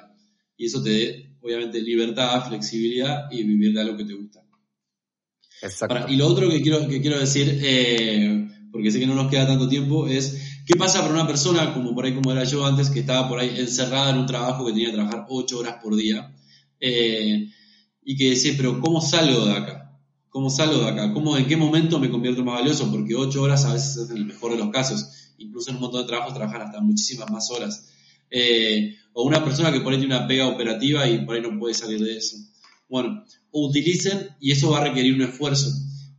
[0.57, 4.41] Y eso te dé, obviamente, libertad, flexibilidad y vivir de algo que te gusta.
[5.61, 6.11] Exacto.
[6.11, 9.47] y lo otro que quiero, que quiero decir, eh, porque sé que no nos queda
[9.47, 12.89] tanto tiempo, es qué pasa para una persona, como por ahí como era yo antes,
[12.89, 15.95] que estaba por ahí encerrada en un trabajo que tenía que trabajar ocho horas por
[15.95, 16.33] día
[16.85, 17.49] eh,
[18.03, 19.97] y que decís, pero ¿cómo salgo de acá?
[20.27, 21.13] ¿Cómo salgo de acá?
[21.13, 22.91] ¿Cómo, ¿En qué momento me convierto más valioso?
[22.91, 25.31] Porque ocho horas a veces es el mejor de los casos.
[25.37, 27.89] Incluso en un montón de trabajos trabajan hasta muchísimas más horas.
[28.29, 31.57] Eh, o una persona que por ahí tiene una pega operativa y por ahí no
[31.57, 32.35] puede salir de eso.
[32.89, 35.71] Bueno, utilicen y eso va a requerir un esfuerzo.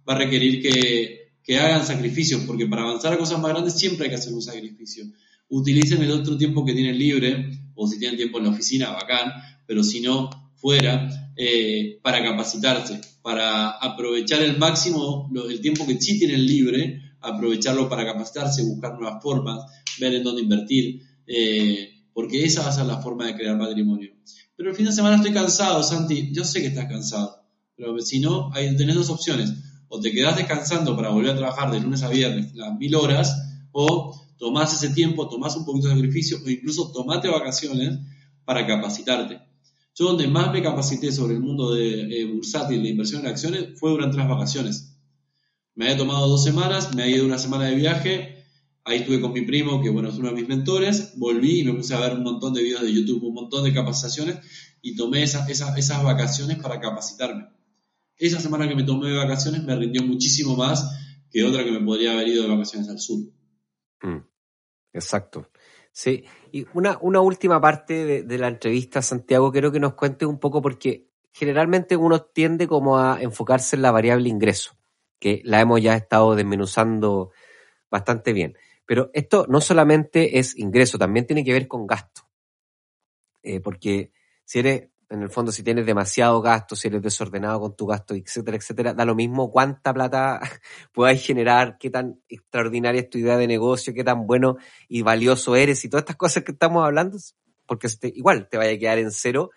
[0.09, 4.05] Va a requerir que, que hagan sacrificios, porque para avanzar a cosas más grandes siempre
[4.05, 5.05] hay que hacer un sacrificio.
[5.51, 9.31] Utilicen el otro tiempo que tienen libre, o si tienen tiempo en la oficina, bacán,
[9.67, 16.19] pero si no, fuera eh, para capacitarse, para aprovechar el máximo el tiempo que sí
[16.19, 19.63] tienen libre, aprovecharlo para capacitarse, buscar nuevas formas,
[20.01, 24.15] ver en dónde invertir, eh, porque esa va a ser la forma de crear patrimonio.
[24.57, 27.45] Pero el fin de semana estoy cansado, Santi, yo sé que estás cansado,
[27.77, 29.53] pero si no, hay, tenés dos opciones,
[29.89, 33.37] o te quedás descansando para volver a trabajar de lunes a viernes las mil horas,
[33.71, 37.99] o tomás ese tiempo, tomás un poquito de sacrificio, o incluso tomate vacaciones
[38.47, 39.53] para capacitarte.
[39.95, 43.79] Yo donde más me capacité sobre el mundo de eh, bursátil, de inversión en acciones,
[43.79, 44.99] fue durante las vacaciones.
[45.75, 48.45] Me había tomado dos semanas, me había ido una semana de viaje,
[48.85, 51.75] ahí estuve con mi primo, que bueno, es uno de mis mentores, volví y me
[51.75, 54.39] puse a ver un montón de videos de YouTube, un montón de capacitaciones
[54.83, 57.49] y tomé esas vacaciones para capacitarme.
[58.17, 60.85] Esa semana que me tomé de vacaciones me rindió muchísimo más
[61.31, 63.19] que otra que me podría haber ido de vacaciones al sur.
[64.03, 64.25] Mm,
[64.93, 65.51] exacto.
[65.97, 70.41] Sí, y una, una última parte de, la entrevista, Santiago, quiero que nos cuentes un
[70.41, 74.77] poco porque generalmente uno tiende como a enfocarse en la variable ingreso,
[75.21, 77.31] que la hemos ya estado desmenuzando
[77.93, 78.59] bastante bien.
[78.85, 82.23] Pero esto no solamente es ingreso, también tiene que ver con gasto.
[83.45, 84.11] Eh, porque
[84.45, 88.15] si eres en el fondo, si tienes demasiado gasto, si eres desordenado con tu gasto,
[88.15, 90.41] etcétera, etcétera, da lo mismo cuánta plata
[90.93, 94.57] puedas generar, qué tan extraordinaria es tu idea de negocio, qué tan bueno
[94.89, 97.19] y valioso eres y todas estas cosas que estamos hablando,
[97.67, 99.51] porque igual te vaya a quedar en cero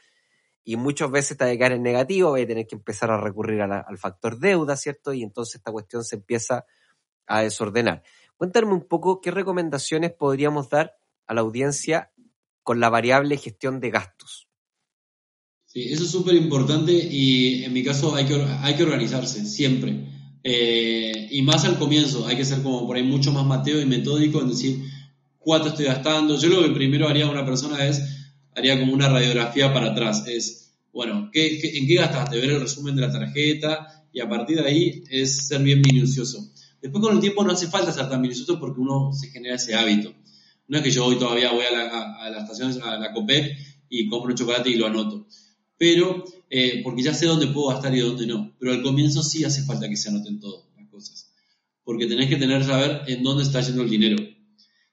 [0.64, 3.20] y muchas veces te va a quedar en negativo, vas a tener que empezar a
[3.20, 5.14] recurrir al factor deuda, ¿cierto?
[5.14, 6.66] Y entonces esta cuestión se empieza
[7.26, 8.04] a desordenar.
[8.36, 12.12] Cuéntame un poco qué recomendaciones podríamos dar a la audiencia
[12.64, 14.47] con la variable gestión de gastos.
[15.86, 20.08] Eso es súper importante y en mi caso hay que, hay que organizarse siempre.
[20.44, 23.86] Eh, y más al comienzo, hay que ser como por ahí mucho más mateo y
[23.86, 24.82] metódico en decir
[25.38, 26.36] cuánto estoy gastando.
[26.40, 28.02] Yo lo que primero haría una persona es,
[28.56, 30.24] haría como una radiografía para atrás.
[30.28, 32.40] Es, bueno, ¿qué, en qué gastaste?
[32.40, 36.50] Ver el resumen de la tarjeta y a partir de ahí es ser bien minucioso.
[36.82, 39.76] Después con el tiempo no hace falta ser tan minucioso porque uno se genera ese
[39.76, 40.12] hábito.
[40.70, 43.14] No es que yo hoy todavía voy a la, a, la estación, a la
[43.90, 45.28] y compro un chocolate y lo anoto
[45.78, 48.56] pero eh, porque ya sé dónde puedo gastar y dónde no.
[48.60, 51.32] Pero al comienzo sí hace falta que se anoten todas las cosas,
[51.84, 54.18] porque tenés que tener saber en dónde está yendo el dinero.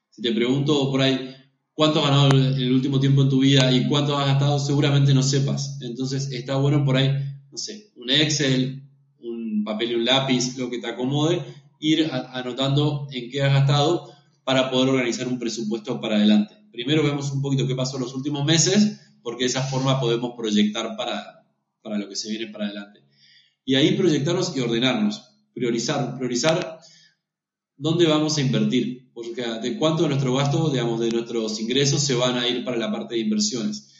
[0.09, 1.35] Si te pregunto por ahí
[1.73, 5.13] cuánto has ganado en el último tiempo en tu vida y cuánto has gastado, seguramente
[5.13, 5.77] no sepas.
[5.81, 7.09] Entonces está bueno por ahí,
[7.51, 8.83] no sé, un Excel,
[9.19, 11.41] un papel y un lápiz, lo que te acomode,
[11.79, 14.09] ir anotando en qué has gastado
[14.43, 16.55] para poder organizar un presupuesto para adelante.
[16.71, 20.35] Primero vemos un poquito qué pasó en los últimos meses porque de esa forma podemos
[20.37, 21.43] proyectar para,
[21.81, 23.03] para lo que se viene para adelante.
[23.65, 25.19] Y ahí proyectarnos y ordenarnos,
[25.51, 26.79] priorizar, priorizar
[27.75, 32.13] dónde vamos a invertir, porque de cuánto de nuestro gasto, digamos, de nuestros ingresos se
[32.13, 33.91] van a ir para la parte de inversiones.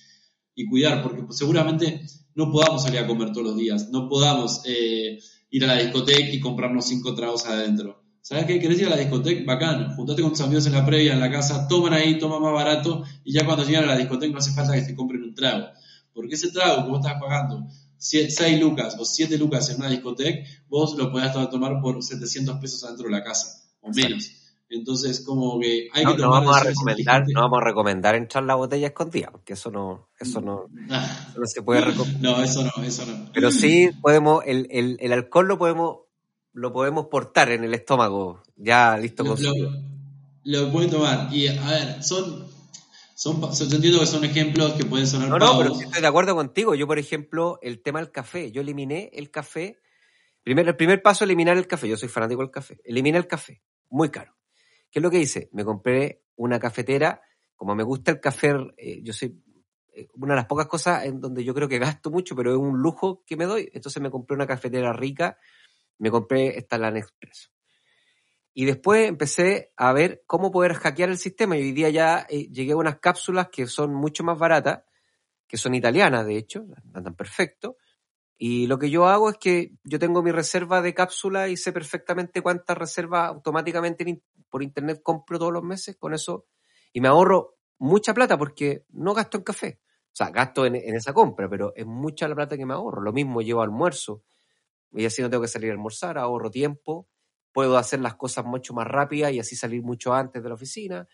[0.53, 2.05] y cuidar, porque pues, seguramente
[2.36, 5.19] no podamos salir a comer todos los días, no podamos eh,
[5.49, 8.05] ir a la discoteca y comprarnos cinco tragos adentro.
[8.28, 8.59] ¿Sabes qué?
[8.59, 9.43] ¿Querés ir a la discoteca?
[9.45, 12.53] Bacán, juntate con tus amigos en la previa, en la casa, toman ahí, toman más
[12.53, 15.36] barato y ya cuando llegan a la discoteca no hace falta que se compren un
[15.36, 15.67] trago.
[16.11, 17.67] Porque ese trago que vos estás pagando
[17.99, 22.84] 6 lucas o 7 lucas en una discoteca, vos lo podés tomar por 700 pesos
[22.84, 24.32] adentro de la casa o menos.
[24.69, 28.43] Entonces, como que hay que tomar no vamos a recomendar, no vamos a recomendar entrar
[28.43, 31.32] la botella escondida, porque eso no, eso no, Ah.
[31.38, 32.21] no se puede recomendar.
[32.23, 33.30] No, eso no, eso no.
[33.32, 35.97] Pero sí podemos, el, el, el alcohol lo podemos,
[36.56, 39.51] lo podemos portar en el estómago, ya listo Lo, con lo,
[40.45, 41.28] lo pueden tomar.
[41.34, 42.47] Y a ver, son,
[43.14, 45.64] son, yo entiendo que son ejemplos que pueden sonar No, no, pavos.
[45.64, 46.74] pero estoy de acuerdo contigo.
[46.74, 49.80] Yo, por ejemplo, el tema del café, yo eliminé el café.
[50.43, 51.89] Primero, el primer paso, eliminar el café.
[51.89, 52.80] Yo soy fanático del café.
[52.86, 53.62] Eliminé el café.
[53.89, 54.34] Muy caro.
[54.89, 55.49] ¿Qué es lo que hice?
[55.51, 57.20] Me compré una cafetera.
[57.58, 59.41] Como me gusta el café, eh, yo soy
[59.93, 62.58] eh, una de las pocas cosas en donde yo creo que gasto mucho, pero es
[62.58, 63.70] un lujo que me doy.
[63.74, 65.38] Entonces me compré una cafetera rica.
[65.98, 67.50] Me compré esta la Nespresso.
[68.58, 71.58] Y después empecé a ver cómo poder hackear el sistema.
[71.58, 74.84] Y hoy día ya eh, llegué a unas cápsulas que son mucho más baratas,
[75.46, 77.76] que son italianas, de hecho, andan perfecto.
[78.38, 81.74] Y lo que yo hago es que yo tengo mi reserva de cápsulas y sé
[81.74, 86.46] perfectamente cuántas reservas automáticamente por internet compro todos los meses con eso.
[86.93, 89.80] Y me ahorro mucha plata porque no gasto en café.
[89.84, 93.02] O sea, gasto en, en esa compra, pero es mucha la plata que me ahorro.
[93.02, 94.24] Lo mismo llevo almuerzo.
[94.96, 97.08] Y así no tengo que salir a almorzar, ahorro tiempo
[97.56, 101.08] puedo hacer las cosas mucho más rápidas y así salir mucho antes de la oficina.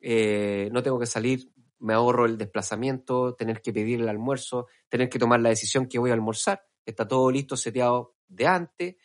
[0.00, 5.10] Eh, no tengo que salir, me ahorro el desplazamiento, tener que pedir el almuerzo, tener
[5.10, 6.64] que tomar la decisión que voy a almorzar.
[6.86, 8.96] Está todo listo, seteado de antes.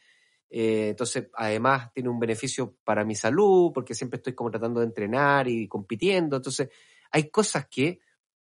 [0.49, 4.85] Eh, entonces, además, tiene un beneficio para mi salud, porque siempre estoy como tratando de
[4.85, 6.37] entrenar y compitiendo.
[6.37, 6.69] Entonces,
[7.11, 7.99] hay cosas que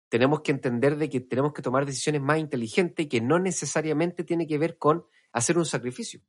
[0.10, 4.46] tenemos que entender de que tenemos que tomar decisiones más inteligentes que no necesariamente tiene
[4.46, 6.22] que ver con hacer un sacrificio.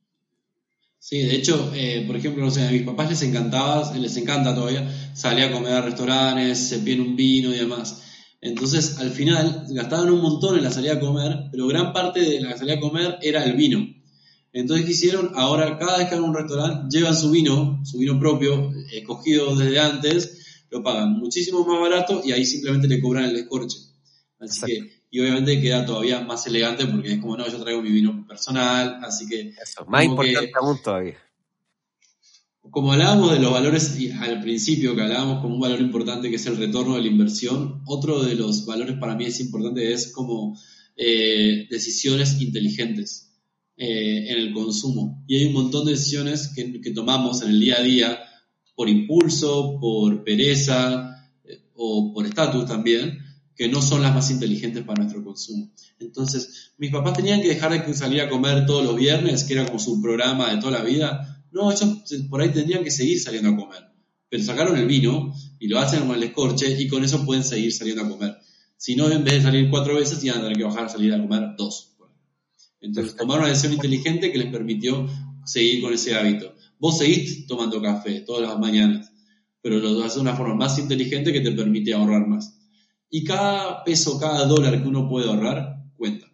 [0.98, 4.55] Sí, de hecho, eh, por ejemplo, no sé, a mis papás les encantaba, les encanta
[4.55, 8.03] todavía salir a comer a restaurantes, se piden un vino y demás.
[8.40, 12.40] Entonces, al final, gastaban un montón en la salida a comer, pero gran parte de
[12.40, 13.84] la salida a comer era el vino.
[14.53, 15.32] Entonces, ¿qué hicieron?
[15.34, 18.98] Ahora, cada vez que van a un restaurante, llevan su vino, su vino propio, eh,
[18.98, 23.78] escogido desde antes, lo pagan muchísimo más barato y ahí simplemente le cobran el escorche.
[24.38, 24.66] Así Exacto.
[24.66, 28.26] que, y obviamente queda todavía más elegante porque es como, no, yo traigo mi vino
[28.26, 31.18] personal, así que Eso, más que- importante aún todavía.
[32.70, 36.46] como hablábamos de los valores al principio, que hablábamos como un valor importante que es
[36.46, 40.58] el retorno de la inversión, otro de los valores para mí es importante es como
[40.96, 43.34] eh, decisiones inteligentes
[43.76, 45.24] eh, en el consumo.
[45.26, 48.18] Y hay un montón de decisiones que, que tomamos en el día a día
[48.74, 53.18] por impulso, por pereza eh, o por estatus también,
[53.55, 55.70] que no son las más inteligentes para nuestro consumo.
[55.98, 59.66] Entonces, mis papás tenían que dejar de salir a comer todos los viernes, que era
[59.66, 61.44] como su programa de toda la vida.
[61.53, 63.82] No, ellos por ahí tendrían que seguir saliendo a comer.
[64.28, 67.72] Pero sacaron el vino y lo hacen con el escorche y con eso pueden seguir
[67.72, 68.36] saliendo a comer.
[68.76, 71.12] Si no, en vez de salir cuatro veces, iban a tener que bajar a salir
[71.12, 71.90] a comer dos.
[72.80, 75.09] Entonces, tomaron una decisión inteligente que les permitió
[75.44, 76.55] seguir con ese hábito.
[76.78, 79.12] Vos seguís tomando café todas las mañanas,
[79.61, 82.59] pero lo haces de una forma más inteligente que te permite ahorrar más.
[83.14, 86.26] Y cada peso, cada dólar que uno puede ahorrar, cuenta.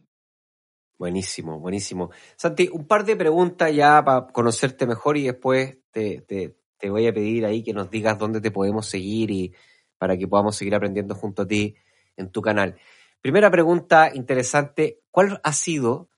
[0.96, 2.10] Buenísimo, buenísimo.
[2.36, 7.08] Santi, un par de preguntas ya para conocerte mejor y después te, te, te voy
[7.08, 9.52] a pedir ahí que nos digas dónde te podemos seguir y
[9.98, 11.74] para que podamos seguir aprendiendo junto a ti
[12.16, 12.76] en tu canal.
[13.20, 16.08] Primera pregunta interesante, ¿cuál ha sido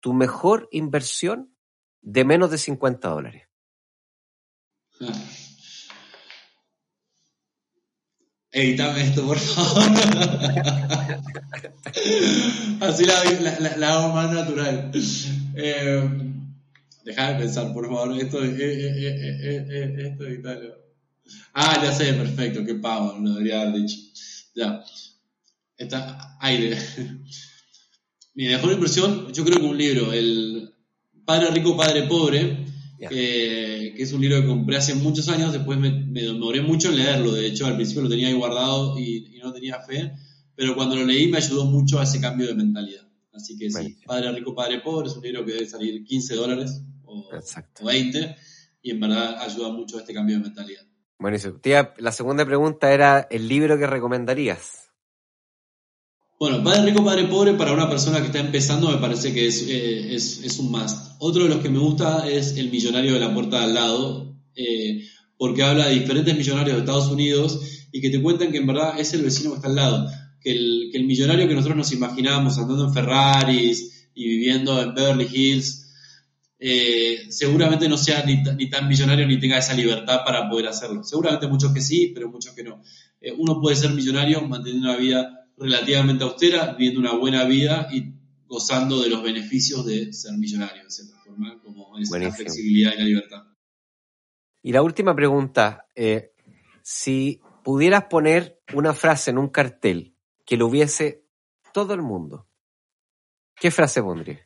[0.00, 1.54] tu mejor inversión
[2.00, 3.48] de menos de 50 dólares?
[8.52, 9.82] Editame esto, por favor.
[12.80, 13.20] Así la,
[13.92, 14.90] hago más natural.
[15.54, 16.10] Eh,
[17.04, 18.20] deja de pensar, por favor.
[18.20, 20.74] Esto, eh, eh, eh, eh, eh, esto editalo.
[21.54, 22.64] Ah, ya sé, perfecto.
[22.64, 23.96] Qué pavo, lo debería haber dicho.
[24.54, 24.82] Ya.
[25.76, 26.76] Está aire.
[28.34, 30.72] Mi mejor impresión, yo creo que un libro, el
[31.24, 32.64] Padre Rico, Padre Pobre,
[33.00, 33.08] Ya.
[33.08, 36.90] que, que es un libro que compré hace muchos años, después me, me demoré mucho
[36.90, 40.12] en leerlo, de hecho al principio lo tenía ahí guardado y, y no tenía fe,
[40.54, 43.08] pero cuando lo leí me ayudó mucho a ese cambio de mentalidad.
[43.32, 44.06] Así que sí, Buenísimo.
[44.06, 47.30] Padre Rico, Padre Pobre es un libro que debe salir 15 dólares o,
[47.80, 48.36] o 20
[48.82, 50.82] y en verdad ayuda mucho a este cambio de mentalidad.
[51.18, 51.54] Buenísimo.
[51.60, 54.79] Tía, la segunda pregunta era el libro que recomendarías.
[56.40, 59.60] Bueno, Padre Rico, Padre Pobre para una persona que está empezando me parece que es,
[59.68, 61.16] eh, es, es un must.
[61.18, 64.34] Otro de los que me gusta es El Millonario de la Puerta de al lado,
[64.56, 65.04] eh,
[65.36, 67.60] porque habla de diferentes millonarios de Estados Unidos
[67.92, 70.10] y que te cuentan que en verdad es el vecino que está al lado.
[70.40, 74.94] que el, que el millonario que nosotros nos imaginábamos andando en Ferraris y viviendo en
[74.94, 75.90] Beverly Hills,
[76.58, 81.04] eh, seguramente no sea ni, ni, tan millonario ni tenga esa libertad para poder hacerlo.
[81.04, 82.82] Seguramente muchos que sí, pero muchos que no.
[83.36, 88.14] Uno puede ser millonario manteniendo una vida relativamente austera, viviendo una buena vida y
[88.46, 92.98] gozando de los beneficios de ser millonario, de cierta forma, como es la flexibilidad y
[92.98, 93.44] la libertad.
[94.62, 96.32] Y la última pregunta, eh,
[96.82, 101.24] si pudieras poner una frase en un cartel que lo hubiese
[101.72, 102.48] todo el mundo,
[103.54, 104.40] ¿qué frase pondrías?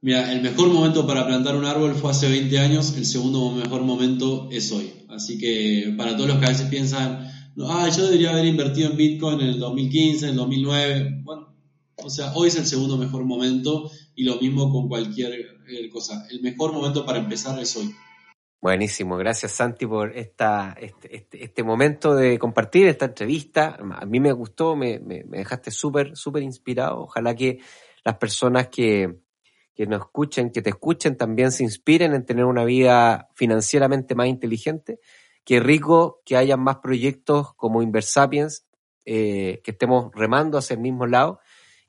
[0.00, 3.82] Mira, el mejor momento para plantar un árbol fue hace 20 años, el segundo mejor
[3.82, 4.92] momento es hoy.
[5.08, 8.96] Así que para todos los que a veces piensan, ah, yo debería haber invertido en
[8.96, 11.54] Bitcoin en el 2015, en el 2009, bueno,
[11.96, 16.26] o sea, hoy es el segundo mejor momento y lo mismo con cualquier eh, cosa.
[16.30, 17.94] El mejor momento para empezar es hoy.
[18.60, 23.76] Buenísimo, gracias Santi por esta, este, este, este momento de compartir esta entrevista.
[23.96, 27.02] A mí me gustó, me, me, me dejaste súper, súper inspirado.
[27.02, 27.58] Ojalá que
[28.04, 29.16] las personas que,
[29.74, 34.28] que nos escuchen, que te escuchen, también se inspiren en tener una vida financieramente más
[34.28, 35.00] inteligente.
[35.44, 38.66] Qué rico que haya más proyectos como Inversapiens,
[39.04, 41.40] eh, que estemos remando hacia el mismo lado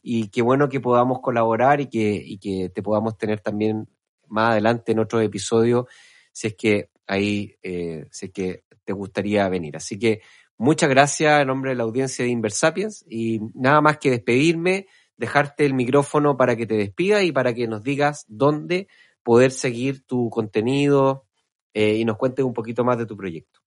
[0.02, 3.88] y qué bueno que podamos colaborar y que, y que te podamos tener también
[4.28, 5.88] más adelante en otro episodio
[6.32, 9.78] si es que ahí, eh, que te gustaría venir.
[9.78, 10.22] Así que
[10.58, 15.66] muchas gracias en nombre de la audiencia de Inversapiens y nada más que despedirme dejarte
[15.66, 18.88] el micrófono para que te despidas y para que nos digas dónde
[19.24, 21.26] poder seguir tu contenido
[21.74, 23.60] eh, y nos cuentes un poquito más de tu proyecto.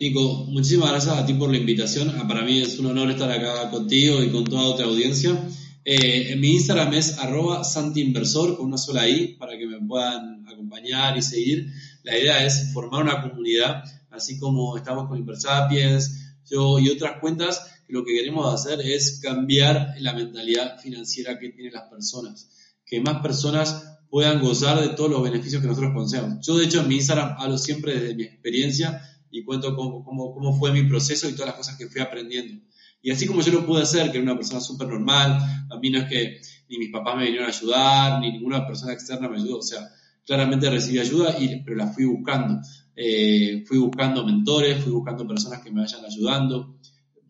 [0.00, 2.12] Nico, muchísimas gracias a ti por la invitación.
[2.16, 5.36] Ah, para mí es un honor estar acá contigo y con toda otra audiencia.
[5.84, 10.46] Eh, en mi Instagram es arroba santiinversor con una sola I para que me puedan
[10.48, 11.70] acompañar y seguir.
[12.02, 17.70] La idea es formar una comunidad, así como estamos con Inversapiens, yo y otras cuentas
[17.88, 22.48] lo que queremos hacer es cambiar la mentalidad financiera que tienen las personas,
[22.84, 26.46] que más personas puedan gozar de todos los beneficios que nosotros conocemos.
[26.46, 30.32] Yo, de hecho, en mi Instagram hablo siempre desde mi experiencia y cuento cómo, cómo,
[30.32, 32.62] cómo fue mi proceso y todas las cosas que fui aprendiendo.
[33.02, 35.32] Y así como yo lo pude hacer, que era una persona súper normal,
[35.68, 38.92] a mí no es que ni mis papás me vinieron a ayudar, ni ninguna persona
[38.92, 39.80] externa me ayudó, o sea,
[40.24, 42.60] claramente recibí ayuda, y, pero la fui buscando.
[42.94, 46.78] Eh, fui buscando mentores, fui buscando personas que me vayan ayudando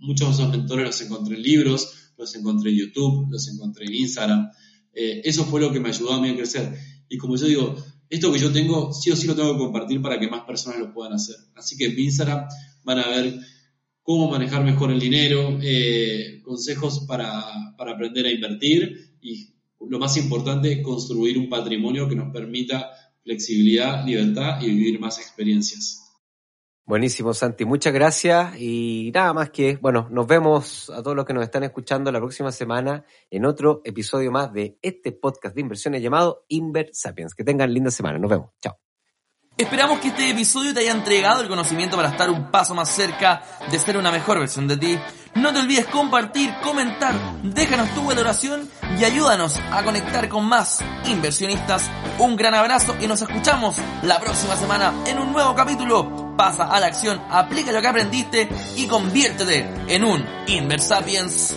[0.05, 3.95] muchos de esos mentores los encontré en libros, los encontré en YouTube, los encontré en
[3.95, 4.51] Instagram.
[4.95, 6.73] Eh, eso fue lo que me ayudó a mí a crecer.
[7.09, 7.77] Y como yo digo,
[8.09, 10.79] esto que yo tengo, sí o sí lo tengo que compartir para que más personas
[10.79, 11.37] lo puedan hacer.
[11.55, 12.47] Así que en Instagram
[12.85, 13.39] van a ver
[14.03, 20.17] cómo manejar mejor el dinero, eh, consejos para, para aprender a invertir y lo más
[20.17, 22.91] importante, construir un patrimonio que nos permita
[23.23, 26.04] flexibilidad, libertad y vivir más experiencias.
[26.87, 27.65] Buenísimo, Santi.
[27.65, 28.61] Muchas gracias.
[28.61, 32.19] Y nada más que, bueno, nos vemos a todos los que nos están escuchando la
[32.19, 37.35] próxima semana en otro episodio más de este podcast de inversiones llamado Inver Sapiens.
[37.35, 38.19] Que tengan linda semana.
[38.19, 38.51] Nos vemos.
[38.61, 38.79] Chao.
[39.57, 43.43] Esperamos que este episodio te haya entregado el conocimiento para estar un paso más cerca
[43.71, 44.99] de ser una mejor versión de ti.
[45.37, 47.15] No te olvides compartir, comentar,
[47.45, 48.69] déjanos tu valoración
[48.99, 51.89] y ayúdanos a conectar con más inversionistas.
[52.19, 56.24] Un gran abrazo y nos escuchamos la próxima semana en un nuevo capítulo.
[56.37, 61.57] Pasa a la acción, aplica lo que aprendiste y conviértete en un Inversapiens.